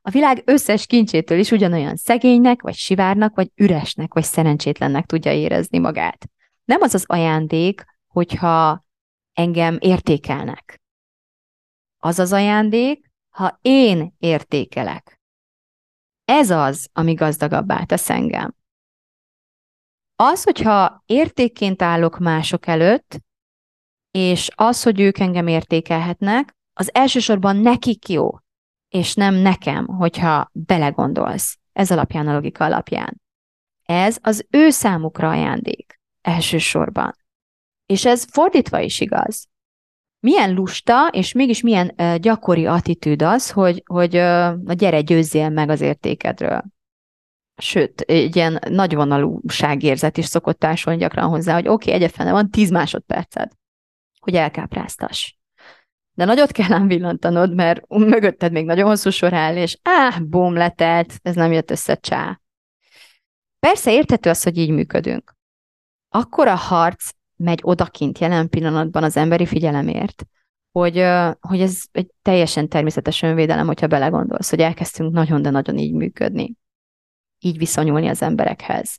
A 0.02 0.10
világ 0.10 0.42
összes 0.46 0.86
kincsétől 0.86 1.40
is 1.40 1.52
ugyanolyan 1.52 1.96
szegénynek, 1.96 2.62
vagy 2.62 2.76
sivárnak, 2.76 3.36
vagy 3.36 3.52
üresnek, 3.56 4.14
vagy 4.14 4.24
szerencsétlennek 4.24 5.06
tudja 5.06 5.34
érezni 5.34 5.78
magát. 5.78 6.30
Nem 6.64 6.82
az 6.82 6.94
az 6.94 7.04
ajándék, 7.08 7.86
hogyha 8.08 8.86
engem 9.34 9.78
értékelnek. 9.80 10.82
Az 11.98 12.20
az 12.20 12.34
ajándék, 12.34 13.12
ha 13.30 13.60
én 13.62 14.16
értékelek. 14.18 15.20
Ez 16.26 16.50
az, 16.50 16.90
ami 16.94 17.14
gazdagabbá 17.14 17.84
tesz 17.84 18.10
engem. 18.10 18.56
Az, 20.16 20.44
hogyha 20.44 21.04
értékként 21.06 21.82
állok 21.82 22.18
mások 22.18 22.68
előtt, 22.68 23.20
és 24.12 24.50
az, 24.56 24.84
hogy 24.84 25.00
ők 25.00 25.20
engem 25.20 25.48
értékelhetnek, 25.48 26.56
az 26.74 26.94
elsősorban 26.94 27.56
nekik 27.56 28.10
jó, 28.10 28.30
és 28.92 29.14
nem 29.14 29.34
nekem, 29.36 29.86
hogyha 29.86 30.50
belegondolsz. 30.54 31.58
Ez 31.74 31.92
alapján 31.92 32.28
a 32.28 32.34
logika 32.34 32.66
alapján. 32.66 33.22
Ez 33.86 34.18
az 34.22 34.46
ő 34.50 34.70
számukra 34.70 35.30
ajándék 35.30 36.00
elsősorban. 36.22 37.16
És 37.86 38.06
ez 38.06 38.26
fordítva 38.32 38.80
is 38.80 39.00
igaz. 39.00 39.48
Milyen 40.20 40.54
lusta, 40.54 41.08
és 41.08 41.34
mégis 41.34 41.62
milyen 41.62 41.94
uh, 41.98 42.16
gyakori 42.16 42.66
attitűd 42.66 43.22
az, 43.22 43.52
hogy, 43.52 43.84
hogy 43.86 44.16
uh, 44.16 44.74
gyere, 44.74 45.02
győzzél 45.02 45.50
meg 45.50 45.70
az 45.70 45.82
értékedről. 45.82 46.64
Sőt, 47.62 48.02
egy 48.02 48.36
ilyen 48.36 48.60
nagyvonalúságérzet 48.70 50.18
is 50.18 50.26
szokott 50.26 50.60
társulni 50.60 51.00
gyakran 51.00 51.30
hozzá, 51.30 51.54
hogy 51.54 51.68
oké, 51.68 51.90
okay, 51.90 51.94
egyefene 51.94 52.32
van 52.32 52.50
10 52.50 52.72
másodperced, 52.72 53.52
hogy 54.20 54.36
elkápráztass. 54.36 55.34
De 56.13 56.26
nagyot 56.26 56.52
kell 56.52 56.74
ám 56.74 56.88
villantanod, 56.88 57.56
mert 57.56 57.88
mögötted 57.88 58.52
még 58.52 58.65
nagyon 58.65 58.86
hosszú 58.86 59.10
sor 59.10 59.34
áll, 59.34 59.56
és 59.56 59.78
áh, 59.82 60.21
bum, 60.21 60.54
letelt, 60.54 61.19
ez 61.21 61.36
nem 61.36 61.52
jött 61.52 61.71
össze, 61.71 61.95
csá. 61.95 62.41
Persze 63.60 63.93
érthető 63.93 64.30
az, 64.30 64.43
hogy 64.43 64.58
így 64.58 64.69
működünk. 64.69 65.36
Akkor 66.10 66.47
a 66.47 66.56
harc 66.56 67.10
megy 67.36 67.60
odakint 67.63 68.19
jelen 68.19 68.50
pillanatban 68.50 69.04
az 69.04 69.17
emberi 69.17 69.45
figyelemért, 69.45 70.26
hogy, 70.71 71.06
hogy 71.39 71.62
ez 71.62 71.82
egy 71.91 72.12
teljesen 72.21 72.67
természetes 72.67 73.21
önvédelem, 73.21 73.65
hogyha 73.65 73.88
belegondolsz, 73.88 74.50
hogy 74.50 74.60
elkezdtünk 74.60 75.13
nagyon, 75.13 75.41
de 75.41 75.50
nagyon 75.50 75.78
így 75.78 75.93
működni, 75.93 76.56
így 77.39 77.58
viszonyulni 77.58 78.08
az 78.08 78.21
emberekhez. 78.21 78.97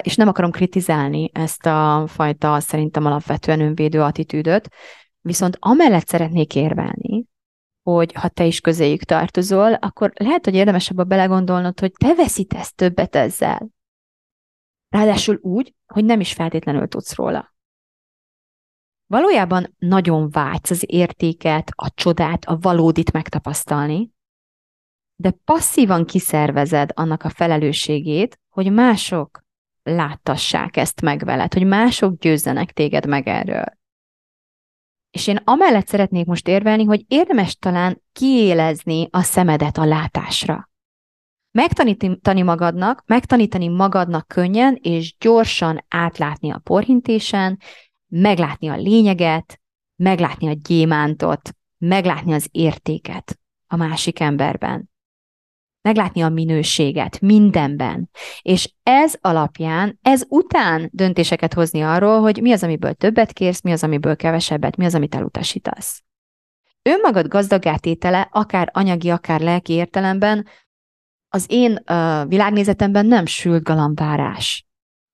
És 0.00 0.16
nem 0.16 0.28
akarom 0.28 0.50
kritizálni 0.50 1.30
ezt 1.32 1.66
a 1.66 2.04
fajta 2.06 2.60
szerintem 2.60 3.06
alapvetően 3.06 3.60
önvédő 3.60 4.02
attitűdöt, 4.02 4.68
viszont 5.28 5.56
amellett 5.60 6.06
szeretnék 6.06 6.54
érvelni, 6.54 7.26
hogy 7.82 8.12
ha 8.12 8.28
te 8.28 8.44
is 8.44 8.60
közéjük 8.60 9.02
tartozol, 9.02 9.72
akkor 9.72 10.12
lehet, 10.14 10.44
hogy 10.44 10.54
érdemesebb 10.54 10.98
a 10.98 11.04
belegondolnod, 11.04 11.80
hogy 11.80 11.92
te 11.92 12.14
veszítesz 12.14 12.72
többet 12.72 13.16
ezzel. 13.16 13.68
Ráadásul 14.88 15.38
úgy, 15.42 15.74
hogy 15.86 16.04
nem 16.04 16.20
is 16.20 16.32
feltétlenül 16.32 16.88
tudsz 16.88 17.14
róla. 17.14 17.56
valójában 19.06 19.74
nagyon 19.78 20.30
vágysz 20.30 20.70
az 20.70 20.84
értéket, 20.86 21.70
a 21.74 21.90
csodát, 21.94 22.44
a 22.44 22.58
valódit 22.58 23.12
megtapasztalni, 23.12 24.12
de 25.16 25.30
passzívan 25.30 26.04
kiszervezed 26.04 26.90
annak 26.94 27.22
a 27.22 27.28
felelősségét, 27.28 28.40
hogy 28.48 28.72
mások 28.72 29.44
láttassák 29.82 30.76
ezt 30.76 31.00
meg 31.00 31.24
veled, 31.24 31.52
hogy 31.52 31.66
mások 31.66 32.18
győzzenek 32.18 32.72
téged 32.72 33.06
meg 33.06 33.26
erről. 33.26 33.77
És 35.10 35.26
én 35.26 35.40
amellett 35.44 35.88
szeretnék 35.88 36.26
most 36.26 36.48
érvelni, 36.48 36.84
hogy 36.84 37.04
érdemes 37.08 37.56
talán 37.56 38.02
kiélezni 38.12 39.08
a 39.10 39.22
szemedet 39.22 39.78
a 39.78 39.84
látásra. 39.84 40.70
Megtanítani 41.50 42.42
magadnak, 42.42 43.02
megtanítani 43.06 43.68
magadnak 43.68 44.28
könnyen 44.28 44.78
és 44.82 45.16
gyorsan 45.18 45.84
átlátni 45.88 46.52
a 46.52 46.58
porhintésen, 46.58 47.58
meglátni 48.06 48.68
a 48.68 48.76
lényeget, 48.76 49.60
meglátni 49.96 50.48
a 50.48 50.52
gyémántot, 50.52 51.50
meglátni 51.78 52.32
az 52.32 52.48
értéket 52.50 53.38
a 53.66 53.76
másik 53.76 54.20
emberben 54.20 54.87
meglátni 55.88 56.22
a 56.22 56.28
minőséget 56.28 57.20
mindenben. 57.20 58.10
És 58.42 58.72
ez 58.82 59.14
alapján, 59.20 59.98
ez 60.02 60.24
után 60.28 60.88
döntéseket 60.92 61.54
hozni 61.54 61.82
arról, 61.82 62.20
hogy 62.20 62.40
mi 62.42 62.52
az, 62.52 62.62
amiből 62.62 62.94
többet 62.94 63.32
kérsz, 63.32 63.62
mi 63.62 63.72
az, 63.72 63.82
amiből 63.82 64.16
kevesebbet, 64.16 64.76
mi 64.76 64.84
az, 64.84 64.94
amit 64.94 65.14
elutasítasz. 65.14 66.02
Önmagad 66.82 67.28
gazdagátétele, 67.28 68.28
akár 68.32 68.70
anyagi, 68.72 69.10
akár 69.10 69.40
lelki 69.40 69.72
értelemben, 69.72 70.46
az 71.28 71.44
én 71.48 71.72
uh, 71.72 72.28
világnézetemben 72.28 73.06
nem 73.06 73.26
sült 73.26 73.62
galambárás. 73.62 74.66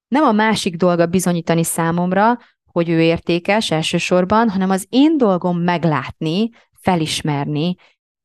Nem 0.08 0.24
a 0.24 0.32
másik 0.32 0.76
dolga 0.76 1.06
bizonyítani 1.06 1.64
számomra, 1.64 2.38
hogy 2.72 2.88
ő 2.88 3.00
értékes 3.00 3.70
elsősorban, 3.70 4.50
hanem 4.50 4.70
az 4.70 4.86
én 4.88 5.16
dolgom 5.16 5.58
meglátni, 5.58 6.50
felismerni 6.80 7.74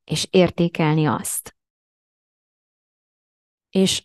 és 0.03 0.27
értékelni 0.29 1.05
azt. 1.05 1.58
És 3.69 4.03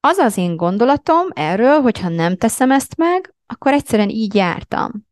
az 0.00 0.16
az 0.16 0.36
én 0.36 0.56
gondolatom 0.56 1.26
erről, 1.32 1.80
hogyha 1.80 2.08
nem 2.08 2.36
teszem 2.36 2.70
ezt 2.70 2.96
meg, 2.96 3.34
akkor 3.46 3.72
egyszerűen 3.72 4.08
így 4.08 4.34
jártam. 4.34 5.08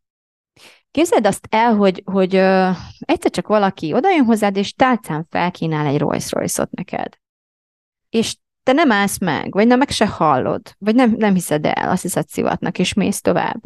Képzeld 0.91 1.25
azt 1.25 1.47
el, 1.49 1.75
hogy, 1.75 2.01
hogy 2.05 2.35
ö, 2.35 2.69
egyszer 2.99 3.31
csak 3.31 3.47
valaki 3.47 3.93
odajön 3.93 4.25
hozzád, 4.25 4.55
és 4.57 4.73
tálcán 4.73 5.27
felkínál 5.29 5.85
egy 5.85 5.97
Rolls 5.97 6.31
Royce-ot 6.31 6.71
neked. 6.71 7.17
És 8.09 8.35
te 8.63 8.71
nem 8.71 8.91
állsz 8.91 9.19
meg, 9.19 9.53
vagy 9.53 9.67
nem 9.67 9.77
meg 9.77 9.89
se 9.89 10.07
hallod, 10.07 10.75
vagy 10.77 10.95
nem, 10.95 11.15
nem 11.17 11.33
hiszed 11.33 11.65
el, 11.65 11.89
azt 11.89 12.01
hiszed 12.01 12.27
szivatnak, 12.27 12.79
és 12.79 12.93
mész 12.93 13.21
tovább. 13.21 13.61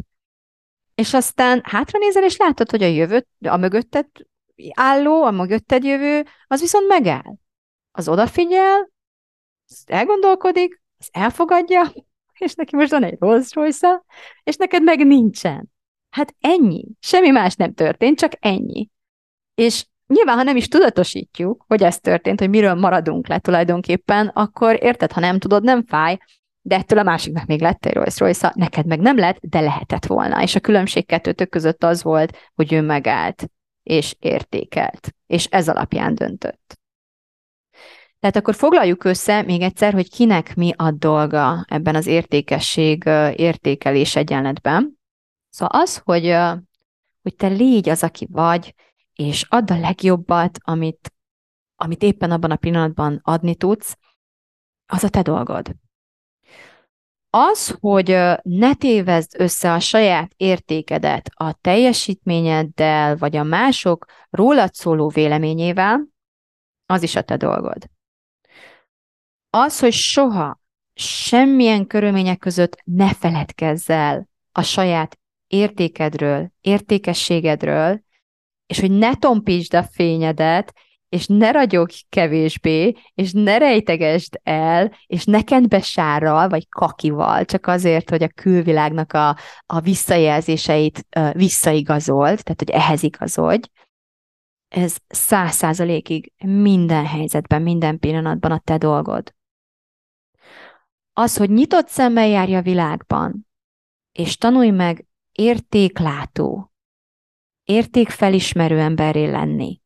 És 0.94 1.14
aztán 1.14 1.60
hátra 1.64 1.98
nézel, 1.98 2.24
és 2.24 2.36
látod, 2.36 2.70
hogy 2.70 2.82
a 2.82 2.86
jövőt, 2.86 3.26
a 3.48 3.56
mögötted 3.56 4.06
álló, 4.74 5.22
a 5.22 5.30
mögötted 5.30 5.84
jövő, 5.84 6.24
az 6.46 6.60
viszont 6.60 6.88
megáll. 6.88 7.34
Az 7.90 8.08
odafigyel, 8.08 8.92
elgondolkodik, 9.86 10.82
az 10.98 11.08
elfogadja, 11.12 11.92
és 12.38 12.54
neki 12.54 12.76
most 12.76 12.90
van 12.90 13.04
egy 13.04 13.16
Rolls 13.18 13.52
royce 13.52 14.04
és 14.42 14.56
neked 14.56 14.82
meg 14.82 15.06
nincsen. 15.06 15.72
Hát 16.10 16.34
ennyi. 16.40 16.84
Semmi 17.00 17.30
más 17.30 17.54
nem 17.54 17.74
történt, 17.74 18.18
csak 18.18 18.32
ennyi. 18.40 18.88
És 19.54 19.86
nyilván, 20.06 20.36
ha 20.36 20.42
nem 20.42 20.56
is 20.56 20.68
tudatosítjuk, 20.68 21.64
hogy 21.68 21.82
ez 21.82 21.98
történt, 21.98 22.38
hogy 22.40 22.48
miről 22.48 22.74
maradunk 22.74 23.28
le 23.28 23.38
tulajdonképpen, 23.38 24.28
akkor 24.28 24.82
érted, 24.82 25.12
ha 25.12 25.20
nem 25.20 25.38
tudod, 25.38 25.62
nem 25.62 25.86
fáj, 25.86 26.18
de 26.62 26.76
ettől 26.76 26.98
a 26.98 27.02
másiknak 27.02 27.46
még 27.46 27.60
lett 27.60 27.86
egy 27.86 27.92
Rolls 27.92 28.18
royce 28.18 28.52
neked 28.56 28.86
meg 28.86 29.00
nem 29.00 29.16
lett, 29.16 29.38
de 29.40 29.60
lehetett 29.60 30.06
volna. 30.06 30.42
És 30.42 30.54
a 30.54 30.60
különbség 30.60 31.06
kettőtök 31.06 31.48
között 31.48 31.84
az 31.84 32.02
volt, 32.02 32.50
hogy 32.54 32.72
ő 32.72 32.80
megállt, 32.80 33.50
és 33.82 34.16
értékelt, 34.18 35.14
és 35.26 35.46
ez 35.46 35.68
alapján 35.68 36.14
döntött. 36.14 36.78
Tehát 38.24 38.38
akkor 38.38 38.54
foglaljuk 38.54 39.04
össze 39.04 39.42
még 39.42 39.60
egyszer, 39.60 39.92
hogy 39.92 40.10
kinek 40.10 40.56
mi 40.56 40.72
a 40.76 40.90
dolga 40.90 41.64
ebben 41.68 41.94
az 41.94 42.06
értékesség 42.06 43.04
értékelés 43.36 44.16
egyenletben. 44.16 44.98
Szóval 45.48 45.80
az, 45.80 46.00
hogy, 46.04 46.24
hogy 47.22 47.34
te 47.36 47.46
légy 47.46 47.88
az, 47.88 48.02
aki 48.02 48.26
vagy, 48.30 48.74
és 49.14 49.44
add 49.48 49.72
a 49.72 49.78
legjobbat, 49.78 50.58
amit, 50.62 51.14
amit 51.76 52.02
éppen 52.02 52.30
abban 52.30 52.50
a 52.50 52.56
pillanatban 52.56 53.20
adni 53.22 53.54
tudsz, 53.54 53.96
az 54.86 55.04
a 55.04 55.08
te 55.08 55.22
dolgod. 55.22 55.74
Az, 57.30 57.76
hogy 57.80 58.08
ne 58.42 58.74
tévezd 58.74 59.34
össze 59.38 59.72
a 59.72 59.80
saját 59.80 60.32
értékedet 60.36 61.30
a 61.34 61.52
teljesítményeddel, 61.52 63.16
vagy 63.16 63.36
a 63.36 63.42
mások 63.42 64.06
rólad 64.30 64.74
szóló 64.74 65.08
véleményével, 65.08 66.06
az 66.86 67.02
is 67.02 67.16
a 67.16 67.22
te 67.22 67.36
dolgod 67.36 67.92
az, 69.54 69.78
hogy 69.78 69.92
soha 69.92 70.60
semmilyen 70.94 71.86
körülmények 71.86 72.38
között 72.38 72.82
ne 72.84 73.14
feledkezz 73.14 73.90
el 73.90 74.28
a 74.52 74.62
saját 74.62 75.18
értékedről, 75.46 76.50
értékességedről, 76.60 78.02
és 78.66 78.80
hogy 78.80 78.90
ne 78.90 79.14
tompítsd 79.14 79.74
a 79.74 79.82
fényedet, 79.82 80.72
és 81.08 81.26
ne 81.26 81.50
ragyog 81.50 81.90
kevésbé, 82.08 82.94
és 83.14 83.32
ne 83.32 83.58
rejtegesd 83.58 84.40
el, 84.42 84.92
és 85.06 85.24
ne 85.24 85.42
kent 85.42 85.68
be 85.68 85.80
sárral, 85.80 86.48
vagy 86.48 86.68
kakival, 86.68 87.44
csak 87.44 87.66
azért, 87.66 88.10
hogy 88.10 88.22
a 88.22 88.28
külvilágnak 88.28 89.12
a, 89.12 89.36
a 89.66 89.80
visszajelzéseit 89.80 91.06
uh, 91.16 91.34
visszaigazold, 91.34 92.42
tehát 92.42 92.58
hogy 92.58 92.70
ehhez 92.70 93.02
igazodj. 93.02 93.68
Ez 94.68 94.96
száz 95.08 95.54
százalékig 95.54 96.32
minden 96.44 97.06
helyzetben, 97.06 97.62
minden 97.62 97.98
pillanatban 97.98 98.50
a 98.50 98.58
te 98.58 98.76
dolgod 98.76 99.33
az, 101.14 101.36
hogy 101.36 101.50
nyitott 101.50 101.88
szemmel 101.88 102.26
járja 102.26 102.58
a 102.58 102.62
világban, 102.62 103.48
és 104.12 104.36
tanulj 104.36 104.70
meg 104.70 105.06
értéklátó, 105.32 106.72
értékfelismerő 107.62 108.78
emberré 108.78 109.30
lenni. 109.30 109.80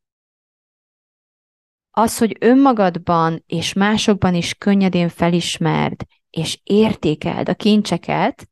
Az, 1.91 2.17
hogy 2.17 2.37
önmagadban 2.39 3.43
és 3.47 3.73
másokban 3.73 4.35
is 4.35 4.53
könnyedén 4.53 5.09
felismerd, 5.09 6.01
és 6.29 6.59
értékeld 6.63 7.49
a 7.49 7.55
kincseket, 7.55 8.49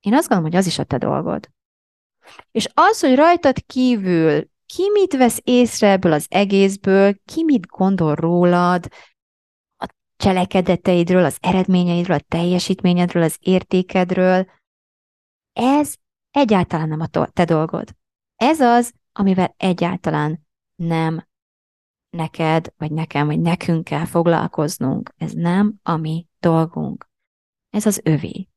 én 0.00 0.14
azt 0.14 0.28
gondolom, 0.28 0.50
hogy 0.50 0.60
az 0.60 0.66
is 0.66 0.78
a 0.78 0.84
te 0.84 0.98
dolgod. 0.98 1.50
És 2.50 2.68
az, 2.74 3.00
hogy 3.00 3.14
rajtad 3.14 3.66
kívül 3.66 4.50
ki 4.66 4.90
mit 4.92 5.16
vesz 5.16 5.40
észre 5.44 5.90
ebből 5.90 6.12
az 6.12 6.26
egészből, 6.28 7.14
ki 7.24 7.44
mit 7.44 7.66
gondol 7.66 8.14
rólad, 8.14 8.88
cselekedeteidről, 10.22 11.24
az 11.24 11.36
eredményeidről, 11.40 12.16
a 12.16 12.24
teljesítményedről, 12.28 13.22
az 13.22 13.36
értékedről. 13.40 14.50
Ez 15.52 15.94
egyáltalán 16.30 16.88
nem 16.88 17.00
a 17.00 17.26
te 17.26 17.44
dolgod. 17.44 17.96
Ez 18.36 18.60
az, 18.60 18.92
amivel 19.12 19.54
egyáltalán 19.56 20.46
nem 20.74 21.26
neked, 22.10 22.72
vagy 22.76 22.92
nekem, 22.92 23.26
vagy 23.26 23.40
nekünk 23.40 23.84
kell 23.84 24.04
foglalkoznunk. 24.04 25.14
Ez 25.16 25.32
nem 25.32 25.74
a 25.82 25.96
mi 25.96 26.26
dolgunk. 26.40 27.08
Ez 27.70 27.86
az 27.86 28.00
övé. 28.04 28.48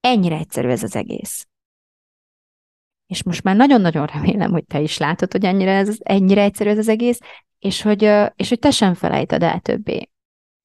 Ennyire 0.00 0.36
egyszerű 0.36 0.68
ez 0.68 0.82
az 0.82 0.96
egész. 0.96 1.48
És 3.06 3.22
most 3.22 3.42
már 3.42 3.56
nagyon-nagyon 3.56 4.06
remélem, 4.06 4.50
hogy 4.50 4.64
te 4.64 4.80
is 4.80 4.98
látod, 4.98 5.32
hogy 5.32 5.44
ennyire, 5.44 5.76
ez, 5.76 5.96
ennyire 5.98 6.42
egyszerű 6.42 6.70
ez 6.70 6.78
az 6.78 6.88
egész, 6.88 7.18
és 7.58 7.82
hogy, 7.82 8.02
és 8.36 8.48
hogy 8.48 8.58
te 8.58 8.70
sem 8.70 8.94
felejted 8.94 9.42
el 9.42 9.60
többé. 9.60 10.10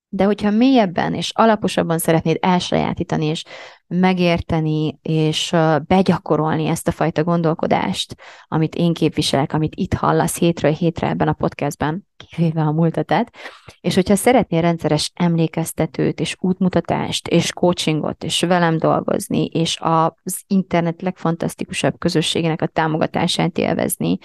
De 0.08 0.23
hogyha 0.23 0.49
mélyebben 0.49 1.13
és 1.13 1.32
alaposabban 1.36 1.97
szeretnéd 1.97 2.38
elsajátítani, 2.41 3.25
és 3.25 3.43
megérteni, 3.88 4.99
és 5.01 5.56
begyakorolni 5.88 6.65
ezt 6.65 6.88
a 6.88 6.91
fajta 6.91 7.23
gondolkodást, 7.23 8.15
amit 8.47 8.75
én 8.75 8.93
képviselek, 8.93 9.53
amit 9.53 9.75
itt 9.75 9.93
hallasz 9.93 10.38
hétről 10.38 10.71
hétre 10.71 11.10
ebben 11.10 11.27
a 11.27 11.34
podcastben, 11.34 12.08
kivéve 12.27 12.62
a 12.62 12.71
múltatet, 12.71 13.36
és 13.82 13.95
hogyha 13.95 14.15
szeretnél 14.15 14.62
rendszeres 14.62 15.12
emlékeztetőt, 15.15 16.19
és 16.19 16.36
útmutatást, 16.39 17.27
és 17.27 17.53
coachingot, 17.53 18.23
és 18.23 18.41
velem 18.41 18.77
dolgozni, 18.77 19.45
és 19.45 19.77
az 19.82 20.43
internet 20.47 21.01
legfantasztikusabb 21.01 21.97
közösségének 21.97 22.62
a 22.62 22.67
támogatását 22.67 23.58
élvezni, 23.58 24.17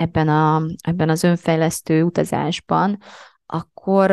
ebben, 0.00 0.28
a, 0.28 0.62
ebben 0.82 1.08
az 1.08 1.22
önfejlesztő 1.22 2.02
utazásban, 2.02 2.98
akkor, 3.46 4.10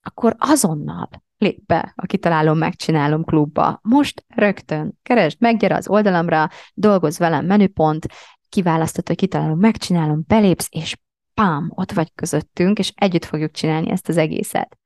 akkor 0.00 0.36
azonnal 0.38 1.08
lép 1.38 1.66
be 1.66 1.92
a 1.96 2.06
Kitalálom, 2.06 2.58
Megcsinálom 2.58 3.24
klubba. 3.24 3.80
Most 3.82 4.24
rögtön 4.28 4.98
keresd 5.02 5.40
meg, 5.40 5.58
gyere 5.58 5.76
az 5.76 5.88
oldalamra, 5.88 6.48
dolgozz 6.74 7.18
velem 7.18 7.46
menüpont, 7.46 8.06
kiválasztod, 8.48 9.06
hogy 9.06 9.16
kitalálom, 9.16 9.58
megcsinálom, 9.58 10.24
belépsz, 10.26 10.68
és 10.70 10.96
pám, 11.34 11.72
ott 11.74 11.92
vagy 11.92 12.12
közöttünk, 12.14 12.78
és 12.78 12.92
együtt 12.94 13.24
fogjuk 13.24 13.50
csinálni 13.50 13.90
ezt 13.90 14.08
az 14.08 14.16
egészet. 14.16 14.78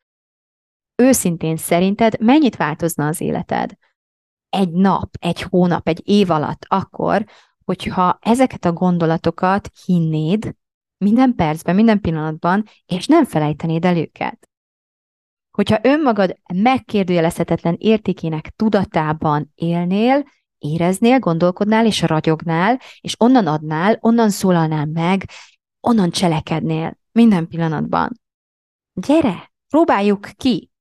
Őszintén 0.97 1.57
szerinted 1.57 2.21
mennyit 2.21 2.57
változna 2.57 3.07
az 3.07 3.21
életed? 3.21 3.77
egy 4.55 4.71
nap, 4.71 5.09
egy 5.19 5.43
hónap, 5.43 5.89
egy 5.89 6.01
év 6.05 6.31
alatt 6.31 6.65
akkor, 6.69 7.25
hogyha 7.65 8.19
ezeket 8.21 8.65
a 8.65 8.73
gondolatokat 8.73 9.71
hinnéd 9.85 10.55
minden 10.99 11.35
percben, 11.35 11.75
minden 11.75 12.01
pillanatban, 12.01 12.65
és 12.87 13.07
nem 13.07 13.25
felejtenéd 13.25 13.85
el 13.85 13.97
őket. 13.97 14.49
Hogyha 15.51 15.79
önmagad 15.83 16.39
megkérdőjelezhetetlen 16.55 17.77
értékének 17.79 18.49
tudatában 18.49 19.53
élnél, 19.55 20.25
éreznél, 20.59 21.19
gondolkodnál 21.19 21.87
és 21.87 22.03
ragyognál, 22.03 22.81
és 23.01 23.15
onnan 23.19 23.47
adnál, 23.47 23.99
onnan 24.01 24.31
szólalnál 24.31 24.87
meg, 24.87 25.25
onnan 25.81 26.11
cselekednél 26.11 26.99
minden 27.13 27.49
pillanatban. 27.49 28.21
Gyere, 28.93 29.53
próbáljuk 29.69 30.29
ki! 30.37 30.74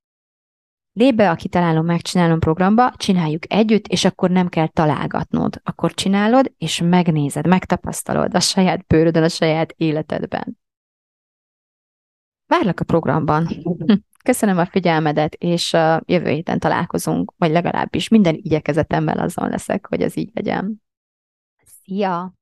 Lép 0.96 1.16
be 1.16 1.30
a 1.30 1.36
kitalálom, 1.36 1.86
megcsinálom 1.86 2.40
programba, 2.40 2.94
csináljuk 2.96 3.54
együtt, 3.54 3.88
és 3.88 4.06
akkor 4.06 4.30
nem 4.30 4.48
kell 4.48 4.68
találgatnod. 4.68 5.62
Akkor 5.64 5.94
csinálod, 5.94 6.54
és 6.58 6.82
megnézed, 6.82 7.48
megtapasztalod 7.48 8.36
a 8.36 8.40
saját 8.40 8.86
bőrödön, 8.88 9.24
a 9.24 9.30
saját 9.30 9.74
életedben. 9.78 10.58
Várlak 12.48 12.80
a 12.80 12.84
programban. 12.84 13.48
Köszönöm 14.24 14.58
a 14.58 14.66
figyelmedet, 14.66 15.34
és 15.34 15.74
a 15.74 16.02
jövő 16.06 16.30
héten 16.30 16.60
találkozunk, 16.60 17.34
vagy 17.38 17.52
legalábbis 17.52 18.08
minden 18.08 18.36
igyekezetemmel 18.36 19.20
azon 19.20 19.50
leszek, 19.50 19.88
hogy 19.88 20.02
ez 20.02 20.18
így 20.18 20.30
legyen. 20.34 20.82
Szia! 21.66 22.34